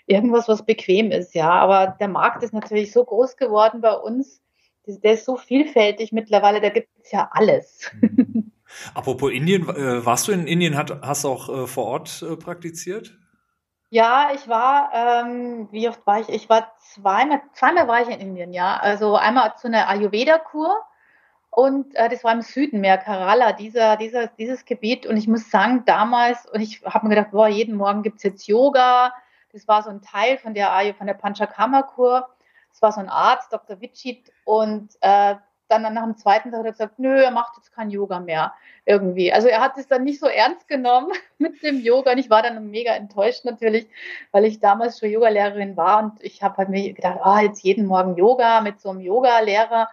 irgendwas, 0.06 0.48
was 0.48 0.64
bequem 0.64 1.10
ist, 1.10 1.34
ja. 1.34 1.50
Aber 1.50 1.96
der 1.98 2.08
Markt 2.08 2.42
ist 2.42 2.52
natürlich 2.52 2.92
so 2.92 3.04
groß 3.04 3.36
geworden 3.36 3.80
bei 3.80 3.92
uns, 3.92 4.42
der 4.86 5.14
ist 5.14 5.24
so 5.24 5.36
vielfältig 5.36 6.12
mittlerweile, 6.12 6.60
da 6.60 6.68
gibt 6.68 6.88
es 7.02 7.10
ja 7.10 7.28
alles. 7.32 7.90
Mhm. 8.00 8.52
Apropos 8.94 9.30
Indien, 9.30 9.68
äh, 9.68 10.04
warst 10.04 10.28
du 10.28 10.32
in 10.32 10.46
Indien, 10.46 10.76
hat, 10.76 11.00
hast 11.02 11.24
du 11.24 11.28
auch 11.28 11.48
äh, 11.48 11.66
vor 11.66 11.86
Ort 11.86 12.22
äh, 12.22 12.36
praktiziert? 12.36 13.16
Ja, 13.90 14.30
ich 14.34 14.48
war, 14.48 14.90
ähm, 14.92 15.68
wie 15.70 15.88
oft 15.88 16.04
war 16.06 16.20
ich? 16.20 16.28
Ich 16.28 16.48
war 16.48 16.72
zweimal, 16.78 17.40
zweimal 17.52 17.86
war 17.86 18.02
ich 18.02 18.08
in 18.08 18.20
Indien, 18.20 18.52
ja. 18.52 18.76
Also 18.76 19.14
einmal 19.14 19.54
zu 19.56 19.68
einer 19.68 19.88
Ayurveda-Kur 19.88 20.74
und 21.50 21.94
äh, 21.94 22.08
das 22.08 22.24
war 22.24 22.32
im 22.32 22.42
Süden 22.42 22.80
mehr, 22.80 22.98
Kerala, 22.98 23.52
dieser, 23.52 23.96
dieser, 23.96 24.26
dieses 24.26 24.64
Gebiet. 24.64 25.06
Und 25.06 25.16
ich 25.16 25.28
muss 25.28 25.50
sagen, 25.50 25.84
damals, 25.86 26.46
und 26.50 26.60
ich 26.60 26.82
habe 26.84 27.06
mir 27.06 27.14
gedacht, 27.14 27.30
boah, 27.30 27.46
jeden 27.46 27.76
Morgen 27.76 28.02
gibt's 28.02 28.24
jetzt 28.24 28.48
Yoga. 28.48 29.12
Das 29.52 29.68
war 29.68 29.84
so 29.84 29.90
ein 29.90 30.02
Teil 30.02 30.38
von 30.38 30.54
der, 30.54 30.94
von 30.98 31.06
der 31.06 31.14
Panchakarma-Kur. 31.14 32.26
Das 32.74 32.82
war 32.82 32.90
so 32.92 33.00
ein 33.00 33.08
Arzt, 33.08 33.52
Dr. 33.52 33.80
Vichit. 33.80 34.32
Und 34.44 34.90
äh, 35.00 35.36
dann 35.68 35.94
nach 35.94 36.04
dem 36.04 36.16
zweiten 36.16 36.50
Tag 36.50 36.58
hat 36.60 36.66
er 36.66 36.72
gesagt, 36.72 36.98
nö, 36.98 37.22
er 37.22 37.30
macht 37.30 37.56
jetzt 37.56 37.72
kein 37.72 37.88
Yoga 37.88 38.18
mehr 38.18 38.52
irgendwie. 38.84 39.32
Also 39.32 39.48
er 39.48 39.60
hat 39.60 39.78
es 39.78 39.86
dann 39.86 40.02
nicht 40.02 40.18
so 40.18 40.26
ernst 40.26 40.66
genommen 40.68 41.12
mit 41.38 41.62
dem 41.62 41.80
Yoga 41.80 42.12
und 42.12 42.18
ich 42.18 42.30
war 42.30 42.42
dann 42.42 42.70
mega 42.70 42.92
enttäuscht 42.92 43.44
natürlich, 43.44 43.88
weil 44.32 44.44
ich 44.44 44.60
damals 44.60 44.98
schon 44.98 45.10
Yogalehrerin 45.10 45.76
war 45.76 46.02
und 46.02 46.22
ich 46.22 46.42
habe 46.42 46.56
halt 46.58 46.68
mir 46.68 46.92
gedacht, 46.92 47.20
ah, 47.22 47.40
jetzt 47.40 47.62
jeden 47.62 47.86
Morgen 47.86 48.16
Yoga 48.16 48.60
mit 48.60 48.80
so 48.80 48.90
einem 48.90 49.00
Yogalehrer. 49.00 49.88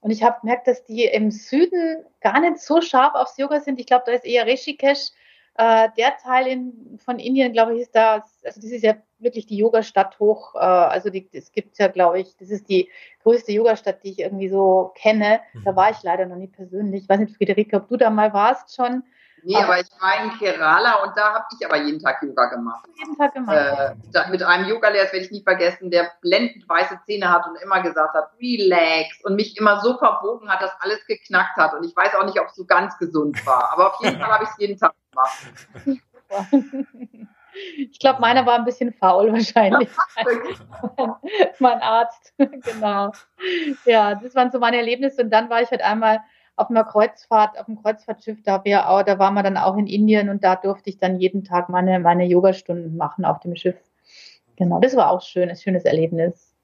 Und 0.00 0.10
ich 0.12 0.22
habe 0.22 0.40
gemerkt, 0.40 0.68
dass 0.68 0.84
die 0.84 1.06
im 1.06 1.30
Süden 1.30 2.04
gar 2.20 2.38
nicht 2.40 2.58
so 2.58 2.80
scharf 2.80 3.14
aufs 3.14 3.36
Yoga 3.38 3.60
sind. 3.60 3.80
Ich 3.80 3.86
glaube, 3.86 4.04
da 4.06 4.12
ist 4.12 4.24
eher 4.24 4.46
Rishikesh 4.46 5.10
äh, 5.58 5.88
der 5.98 6.16
Teil 6.18 6.46
in, 6.46 6.98
von 7.04 7.18
Indien, 7.18 7.52
glaube 7.52 7.74
ich, 7.74 7.82
ist 7.82 7.94
da, 7.94 8.24
also 8.44 8.60
das 8.60 8.70
ist 8.70 8.84
ja 8.84 8.94
wirklich 9.18 9.44
die 9.46 9.56
Yoga-Stadt 9.56 10.18
hoch. 10.20 10.54
Äh, 10.54 10.58
also 10.58 11.10
die, 11.10 11.28
das 11.30 11.50
gibt's 11.50 11.78
ja, 11.78 11.88
glaube 11.88 12.20
ich, 12.20 12.36
das 12.36 12.50
ist 12.50 12.68
die 12.68 12.88
größte 13.24 13.50
Yoga-Stadt, 13.50 14.04
die 14.04 14.12
ich 14.12 14.20
irgendwie 14.20 14.48
so 14.48 14.92
kenne. 14.94 15.40
Da 15.64 15.74
war 15.74 15.90
ich 15.90 16.00
leider 16.04 16.26
noch 16.26 16.36
nie 16.36 16.46
persönlich. 16.46 17.02
Ich 17.02 17.08
weiß 17.08 17.18
nicht, 17.18 17.36
Friederike, 17.36 17.76
ob 17.76 17.88
du 17.88 17.96
da 17.96 18.08
mal 18.08 18.32
warst 18.32 18.76
schon. 18.76 19.02
Nee, 19.42 19.56
aber, 19.56 19.80
ich 19.80 19.86
war 20.00 20.24
in 20.24 20.38
Kerala 20.38 21.02
und 21.04 21.16
da 21.16 21.34
habe 21.34 21.44
ich 21.58 21.66
aber 21.66 21.76
jeden 21.76 22.00
Tag 22.00 22.22
Yoga 22.22 22.46
gemacht. 22.46 22.84
Jeden 22.96 23.16
Tag 23.16 23.34
gemacht. 23.34 23.56
Äh, 23.56 24.30
mit 24.30 24.42
einem 24.42 24.68
Yogalehrer, 24.68 25.04
das 25.04 25.12
werde 25.12 25.26
ich 25.26 25.30
nicht 25.30 25.44
vergessen, 25.44 25.90
der 25.90 26.10
blendend 26.22 26.68
weiße 26.68 27.00
Zähne 27.06 27.30
hat 27.30 27.46
und 27.46 27.60
immer 27.62 27.80
gesagt 27.82 28.14
hat, 28.14 28.30
relax 28.40 29.24
und 29.24 29.36
mich 29.36 29.56
immer 29.56 29.80
so 29.80 29.96
verbogen 29.98 30.48
hat, 30.48 30.62
dass 30.62 30.72
alles 30.80 31.04
geknackt 31.06 31.56
hat. 31.56 31.74
Und 31.74 31.84
ich 31.84 31.94
weiß 31.96 32.14
auch 32.14 32.24
nicht, 32.24 32.40
ob 32.40 32.48
es 32.48 32.54
so 32.56 32.64
ganz 32.64 32.96
gesund 32.98 33.44
war. 33.46 33.72
Aber 33.72 33.88
auf 33.88 34.02
jeden 34.02 34.18
Fall 34.20 34.30
habe 34.30 34.44
ich 34.44 34.50
es 34.50 34.58
jeden 34.58 34.78
Tag 34.78 34.92
gemacht. 35.18 35.98
Ich 37.76 37.98
glaube, 37.98 38.20
meiner 38.20 38.46
war 38.46 38.54
ein 38.54 38.64
bisschen 38.64 38.92
faul 38.92 39.32
wahrscheinlich. 39.32 39.88
mein 41.58 41.80
Arzt, 41.80 42.34
genau. 42.38 43.10
Ja, 43.84 44.14
das 44.14 44.34
waren 44.34 44.50
so 44.50 44.58
meine 44.58 44.76
Erlebnisse. 44.76 45.22
Und 45.22 45.30
dann 45.30 45.50
war 45.50 45.62
ich 45.62 45.70
halt 45.70 45.82
einmal 45.82 46.20
auf 46.56 46.70
einer 46.70 46.84
Kreuzfahrt, 46.84 47.58
auf 47.58 47.66
dem 47.66 47.80
Kreuzfahrtschiff, 47.80 48.42
da, 48.42 48.64
wir 48.64 48.88
auch, 48.88 49.02
da 49.02 49.18
waren 49.18 49.34
wir 49.34 49.42
dann 49.42 49.56
auch 49.56 49.76
in 49.76 49.86
Indien 49.86 50.28
und 50.28 50.42
da 50.42 50.56
durfte 50.56 50.90
ich 50.90 50.98
dann 50.98 51.20
jeden 51.20 51.44
Tag 51.44 51.68
meine, 51.68 52.00
meine 52.00 52.24
Yogastunden 52.24 52.96
machen 52.96 53.24
auf 53.24 53.40
dem 53.40 53.54
Schiff. 53.54 53.76
Genau, 54.56 54.80
das 54.80 54.96
war 54.96 55.10
auch 55.10 55.22
schön, 55.22 55.48
ein 55.48 55.56
schönes 55.56 55.84
Erlebnis. 55.84 56.54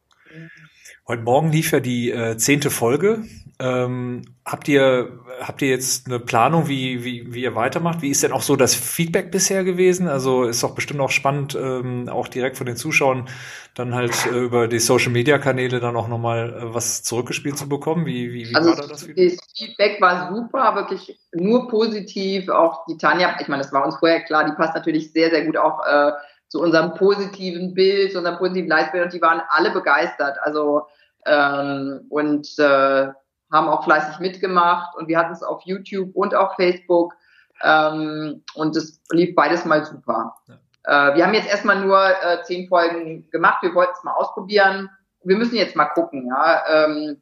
Heute 1.06 1.22
Morgen 1.22 1.50
lief 1.50 1.72
ja 1.72 1.80
die 1.80 2.10
äh, 2.10 2.36
zehnte 2.36 2.70
Folge. 2.70 3.24
Ähm, 3.58 4.22
habt 4.44 4.68
ihr 4.68 5.24
habt 5.40 5.62
ihr 5.62 5.68
jetzt 5.68 6.06
eine 6.06 6.18
Planung, 6.18 6.68
wie, 6.68 7.04
wie, 7.04 7.32
wie 7.32 7.42
ihr 7.42 7.54
weitermacht? 7.54 8.02
Wie 8.02 8.10
ist 8.10 8.22
denn 8.22 8.32
auch 8.32 8.42
so 8.42 8.56
das 8.56 8.74
Feedback 8.74 9.30
bisher 9.30 9.64
gewesen? 9.64 10.08
Also 10.08 10.44
ist 10.44 10.62
doch 10.62 10.74
bestimmt 10.74 11.00
auch 11.00 11.10
spannend, 11.10 11.54
ähm, 11.54 12.08
auch 12.08 12.28
direkt 12.28 12.56
von 12.56 12.66
den 12.66 12.76
Zuschauern 12.76 13.28
dann 13.74 13.94
halt 13.94 14.14
äh, 14.26 14.38
über 14.38 14.68
die 14.68 14.78
Social 14.78 15.10
Media 15.10 15.38
Kanäle 15.38 15.80
dann 15.80 15.96
auch 15.96 16.08
nochmal 16.08 16.54
äh, 16.54 16.74
was 16.74 17.02
zurückgespielt 17.02 17.58
zu 17.58 17.68
bekommen. 17.68 18.06
Wie, 18.06 18.32
wie, 18.32 18.50
wie 18.50 18.54
also 18.54 18.70
war 18.70 18.76
da 18.76 18.86
das 18.86 19.04
Feedback? 19.04 19.36
Das 19.36 19.46
Feedback 19.56 20.00
war 20.00 20.34
super, 20.34 20.74
wirklich 20.74 21.18
nur 21.32 21.68
positiv. 21.68 22.48
Auch 22.48 22.86
die 22.86 22.96
Tanja, 22.96 23.36
ich 23.40 23.48
meine, 23.48 23.62
das 23.62 23.72
war 23.72 23.84
uns 23.84 23.96
vorher 23.96 24.22
klar, 24.22 24.44
die 24.44 24.52
passt 24.52 24.74
natürlich 24.74 25.12
sehr, 25.12 25.30
sehr 25.30 25.44
gut 25.44 25.56
auch 25.56 25.84
äh, 25.86 26.12
zu 26.54 26.60
unserem 26.60 26.94
positiven 26.94 27.74
Bild, 27.74 28.12
zu 28.12 28.18
unserem 28.18 28.38
positiven 28.38 28.68
Leistbild 28.68 29.06
und 29.06 29.12
die 29.12 29.20
waren 29.20 29.42
alle 29.48 29.72
begeistert. 29.72 30.38
Also 30.40 30.86
ähm, 31.26 32.06
und 32.10 32.46
äh, 32.60 33.08
haben 33.52 33.68
auch 33.68 33.82
fleißig 33.82 34.20
mitgemacht 34.20 34.94
und 34.96 35.08
wir 35.08 35.18
hatten 35.18 35.32
es 35.32 35.42
auf 35.42 35.62
YouTube 35.64 36.14
und 36.14 36.32
auf 36.32 36.54
Facebook 36.54 37.12
ähm, 37.60 38.44
und 38.54 38.76
es 38.76 39.02
lief 39.10 39.34
beides 39.34 39.64
mal 39.64 39.84
super. 39.84 40.36
Ja. 40.46 41.10
Äh, 41.10 41.16
wir 41.16 41.26
haben 41.26 41.34
jetzt 41.34 41.50
erstmal 41.50 41.80
nur 41.80 41.98
äh, 41.98 42.40
zehn 42.44 42.68
Folgen 42.68 43.28
gemacht, 43.30 43.60
wir 43.62 43.74
wollten 43.74 43.94
es 43.96 44.04
mal 44.04 44.14
ausprobieren. 44.14 44.88
Wir 45.24 45.36
müssen 45.36 45.56
jetzt 45.56 45.74
mal 45.74 45.86
gucken, 45.86 46.28
ja, 46.28 46.62
ähm, 46.68 47.20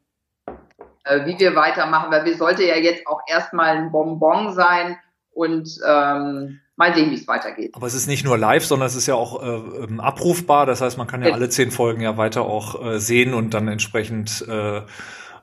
äh, 1.05 1.25
wie 1.25 1.39
wir 1.39 1.55
weitermachen, 1.55 2.11
weil 2.11 2.25
wir 2.25 2.37
sollte 2.37 2.65
ja 2.65 2.75
jetzt 2.75 3.07
auch 3.07 3.21
erstmal 3.25 3.77
ein 3.77 3.91
Bonbon 3.91 4.53
sein 4.53 4.95
und 5.33 5.79
ähm, 5.87 6.59
mal 6.75 6.93
sehen, 6.95 7.11
wie 7.11 7.15
es 7.15 7.27
weitergeht. 7.27 7.71
Aber 7.75 7.87
es 7.87 7.93
ist 7.93 8.07
nicht 8.07 8.25
nur 8.25 8.37
live, 8.37 8.65
sondern 8.65 8.87
es 8.87 8.95
ist 8.95 9.07
ja 9.07 9.15
auch 9.15 9.41
äh, 9.41 9.83
ähm, 9.83 9.99
abrufbar. 9.99 10.65
Das 10.65 10.81
heißt, 10.81 10.97
man 10.97 11.07
kann 11.07 11.23
ja 11.23 11.33
alle 11.33 11.49
zehn 11.49 11.71
Folgen 11.71 12.01
ja 12.01 12.17
weiter 12.17 12.43
auch 12.43 12.83
äh, 12.83 12.99
sehen 12.99 13.33
und 13.33 13.53
dann 13.53 13.67
entsprechend 13.67 14.45
äh, 14.47 14.81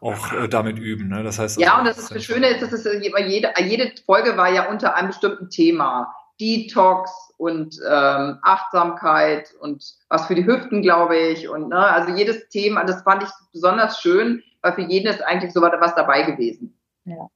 auch 0.00 0.32
äh, 0.32 0.48
damit 0.48 0.78
üben. 0.78 1.08
Ne? 1.08 1.22
Das 1.22 1.38
heißt, 1.38 1.60
ja, 1.60 1.78
und 1.78 1.84
das 1.84 1.98
ist 1.98 2.14
das 2.14 2.24
Schöne 2.24 2.48
ist, 2.48 2.62
dass 2.62 2.72
es 2.72 2.84
jede, 3.02 3.52
jede 3.58 3.92
Folge 4.06 4.36
war 4.36 4.52
ja 4.52 4.70
unter 4.70 4.94
einem 4.96 5.08
bestimmten 5.08 5.50
Thema. 5.50 6.14
Detox 6.40 7.10
und 7.36 7.76
ähm, 7.86 8.38
Achtsamkeit 8.42 9.52
und 9.60 9.84
was 10.08 10.26
für 10.26 10.34
die 10.34 10.46
Hüften, 10.46 10.80
glaube 10.80 11.16
ich. 11.16 11.48
Und 11.50 11.68
ne, 11.68 11.78
also 11.78 12.14
jedes 12.14 12.48
Thema, 12.48 12.84
das 12.84 13.02
fand 13.02 13.22
ich 13.22 13.28
besonders 13.52 14.00
schön, 14.00 14.42
weil 14.62 14.72
für 14.72 14.80
jeden 14.80 15.06
ist 15.06 15.22
eigentlich 15.22 15.52
so 15.52 15.60
was 15.60 15.94
dabei 15.94 16.22
gewesen. 16.22 16.78
Ja. 17.04 17.28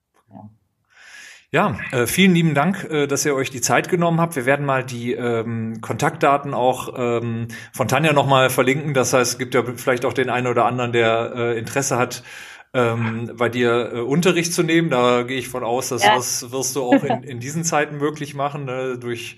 Ja, 1.55 1.79
äh, 1.93 2.09
vielen 2.09 2.35
lieben 2.35 2.53
Dank, 2.53 2.83
äh, 2.90 3.07
dass 3.07 3.25
ihr 3.25 3.33
euch 3.33 3.49
die 3.49 3.61
Zeit 3.61 3.88
genommen 3.88 4.21
habt. 4.21 4.35
Wir 4.35 4.45
werden 4.45 4.67
mal 4.67 4.83
die 4.83 5.12
ähm, 5.12 5.81
Kontaktdaten 5.81 6.53
auch 6.53 6.93
ähm, 6.99 7.47
von 7.73 7.87
Tanja 7.87 8.12
nochmal 8.12 8.51
verlinken. 8.51 8.93
Das 8.93 9.12
heißt, 9.12 9.35
es 9.35 9.38
gibt 9.38 9.55
ja 9.55 9.62
vielleicht 9.77 10.05
auch 10.05 10.12
den 10.12 10.31
einen 10.31 10.49
oder 10.49 10.64
anderen, 10.64 10.90
der 10.90 11.33
äh, 11.37 11.57
Interesse 11.57 11.97
hat, 11.97 12.25
ähm, 12.73 13.31
bei 13.37 13.49
dir 13.49 13.93
äh, 13.95 14.01
Unterricht 14.01 14.53
zu 14.53 14.64
nehmen. 14.64 14.90
Da 14.90 15.23
gehe 15.23 15.38
ich 15.38 15.47
von 15.49 15.62
aus, 15.62 15.90
dass 15.90 16.03
ja. 16.03 16.17
das 16.17 16.51
wirst 16.51 16.75
du 16.75 16.83
auch 16.83 17.05
in, 17.05 17.23
in 17.23 17.38
diesen 17.38 17.62
Zeiten 17.62 17.99
möglich 17.99 18.35
machen, 18.35 18.64
ne? 18.64 18.99
durch, 18.99 19.37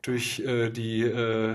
durch 0.00 0.40
äh, 0.40 0.70
die 0.70 1.02
äh, 1.02 1.54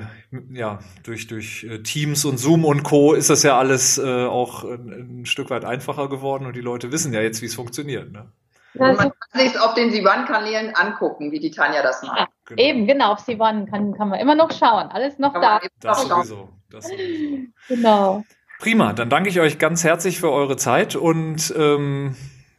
ja, 0.54 0.78
durch, 1.02 1.26
durch 1.26 1.64
äh, 1.64 1.80
Teams 1.80 2.24
und 2.24 2.38
Zoom 2.38 2.66
und 2.66 2.84
Co. 2.84 3.16
ist 3.16 3.32
das 3.32 3.42
ja 3.42 3.58
alles 3.58 3.98
äh, 3.98 4.26
auch 4.26 4.64
ein, 4.64 5.22
ein 5.22 5.26
Stück 5.26 5.50
weit 5.50 5.66
einfacher 5.66 6.08
geworden 6.08 6.46
und 6.46 6.56
die 6.56 6.62
Leute 6.62 6.92
wissen 6.92 7.14
ja 7.14 7.22
jetzt, 7.22 7.42
wie 7.42 7.48
es 7.48 7.56
funktioniert. 7.56 8.12
Ne? 8.12 8.32
Und 8.78 8.98
man 8.98 9.12
kann 9.12 9.42
sich 9.42 9.60
auf 9.60 9.74
den 9.74 9.92
Sivan-Kanälen 9.92 10.76
angucken, 10.76 11.32
wie 11.32 11.40
die 11.40 11.52
Tanja 11.52 11.82
das 11.82 12.04
macht. 12.04 12.20
Ja, 12.20 12.28
genau. 12.46 12.62
Eben, 12.62 12.88
genau, 12.88 13.14
auf 13.14 13.20
Sivan 13.20 13.66
kann, 13.66 13.94
kann 13.94 14.10
man 14.10 14.20
immer 14.20 14.36
noch 14.36 14.52
schauen. 14.52 14.88
Alles 14.90 15.18
noch 15.20 15.34
kann 15.34 15.42
da. 15.42 15.60
Das 15.80 16.04
sowieso, 16.04 16.50
das 16.70 16.88
sowieso. 16.88 17.48
Genau. 17.70 18.24
Prima, 18.60 18.94
dann 18.94 19.10
danke 19.10 19.30
ich 19.30 19.40
euch 19.40 19.60
ganz 19.60 19.84
herzlich 19.84 20.20
für 20.20 20.32
eure 20.32 20.58
Zeit 20.58 20.96
und 20.96 21.54
ähm, 21.58 22.16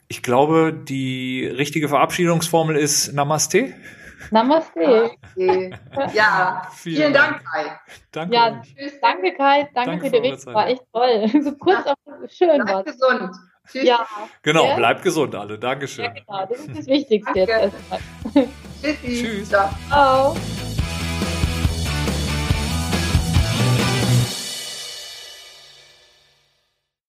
ich 0.09 0.23
glaube, 0.23 0.73
die 0.73 1.47
richtige 1.47 1.89
Verabschiedungsformel 1.89 2.77
ist 2.77 3.13
Namaste. 3.13 3.75
Namaste. 4.31 5.11
Okay. 5.37 5.75
Ja, 6.15 6.69
vielen, 6.73 6.97
vielen 6.97 7.13
Dank, 7.13 7.43
Kai. 7.45 7.81
Danke. 8.13 8.35
Ja, 8.35 8.63
tschüss. 8.63 9.01
Danke, 9.01 9.35
Kai. 9.35 9.69
Danke, 9.75 9.91
danke 9.91 10.05
für 10.07 10.21
die 10.21 10.29
Rede. 10.29 10.47
War 10.47 10.69
echt 10.69 10.83
toll. 10.93 11.27
So 11.43 11.53
kurz, 11.57 11.87
aber 11.87 12.29
schön 12.29 12.63
Bleib 12.65 12.87
gesund. 12.87 13.31
Tschüss. 13.71 13.85
Ja. 13.85 14.07
Genau, 14.43 14.67
ja. 14.69 14.77
bleibt 14.77 15.03
gesund 15.03 15.35
alle. 15.35 15.59
Dankeschön. 15.59 16.05
Ja, 16.05 16.11
genau. 16.11 16.47
Das 16.47 16.61
ist 16.61 16.79
das 16.79 16.87
Wichtigste 16.87 17.33
Danke. 17.35 17.53
jetzt 17.53 17.75
erstmal. 17.93 18.49
Tschüssi. 18.83 19.25
Tschüss. 19.25 19.49
Ciao. 19.49 20.37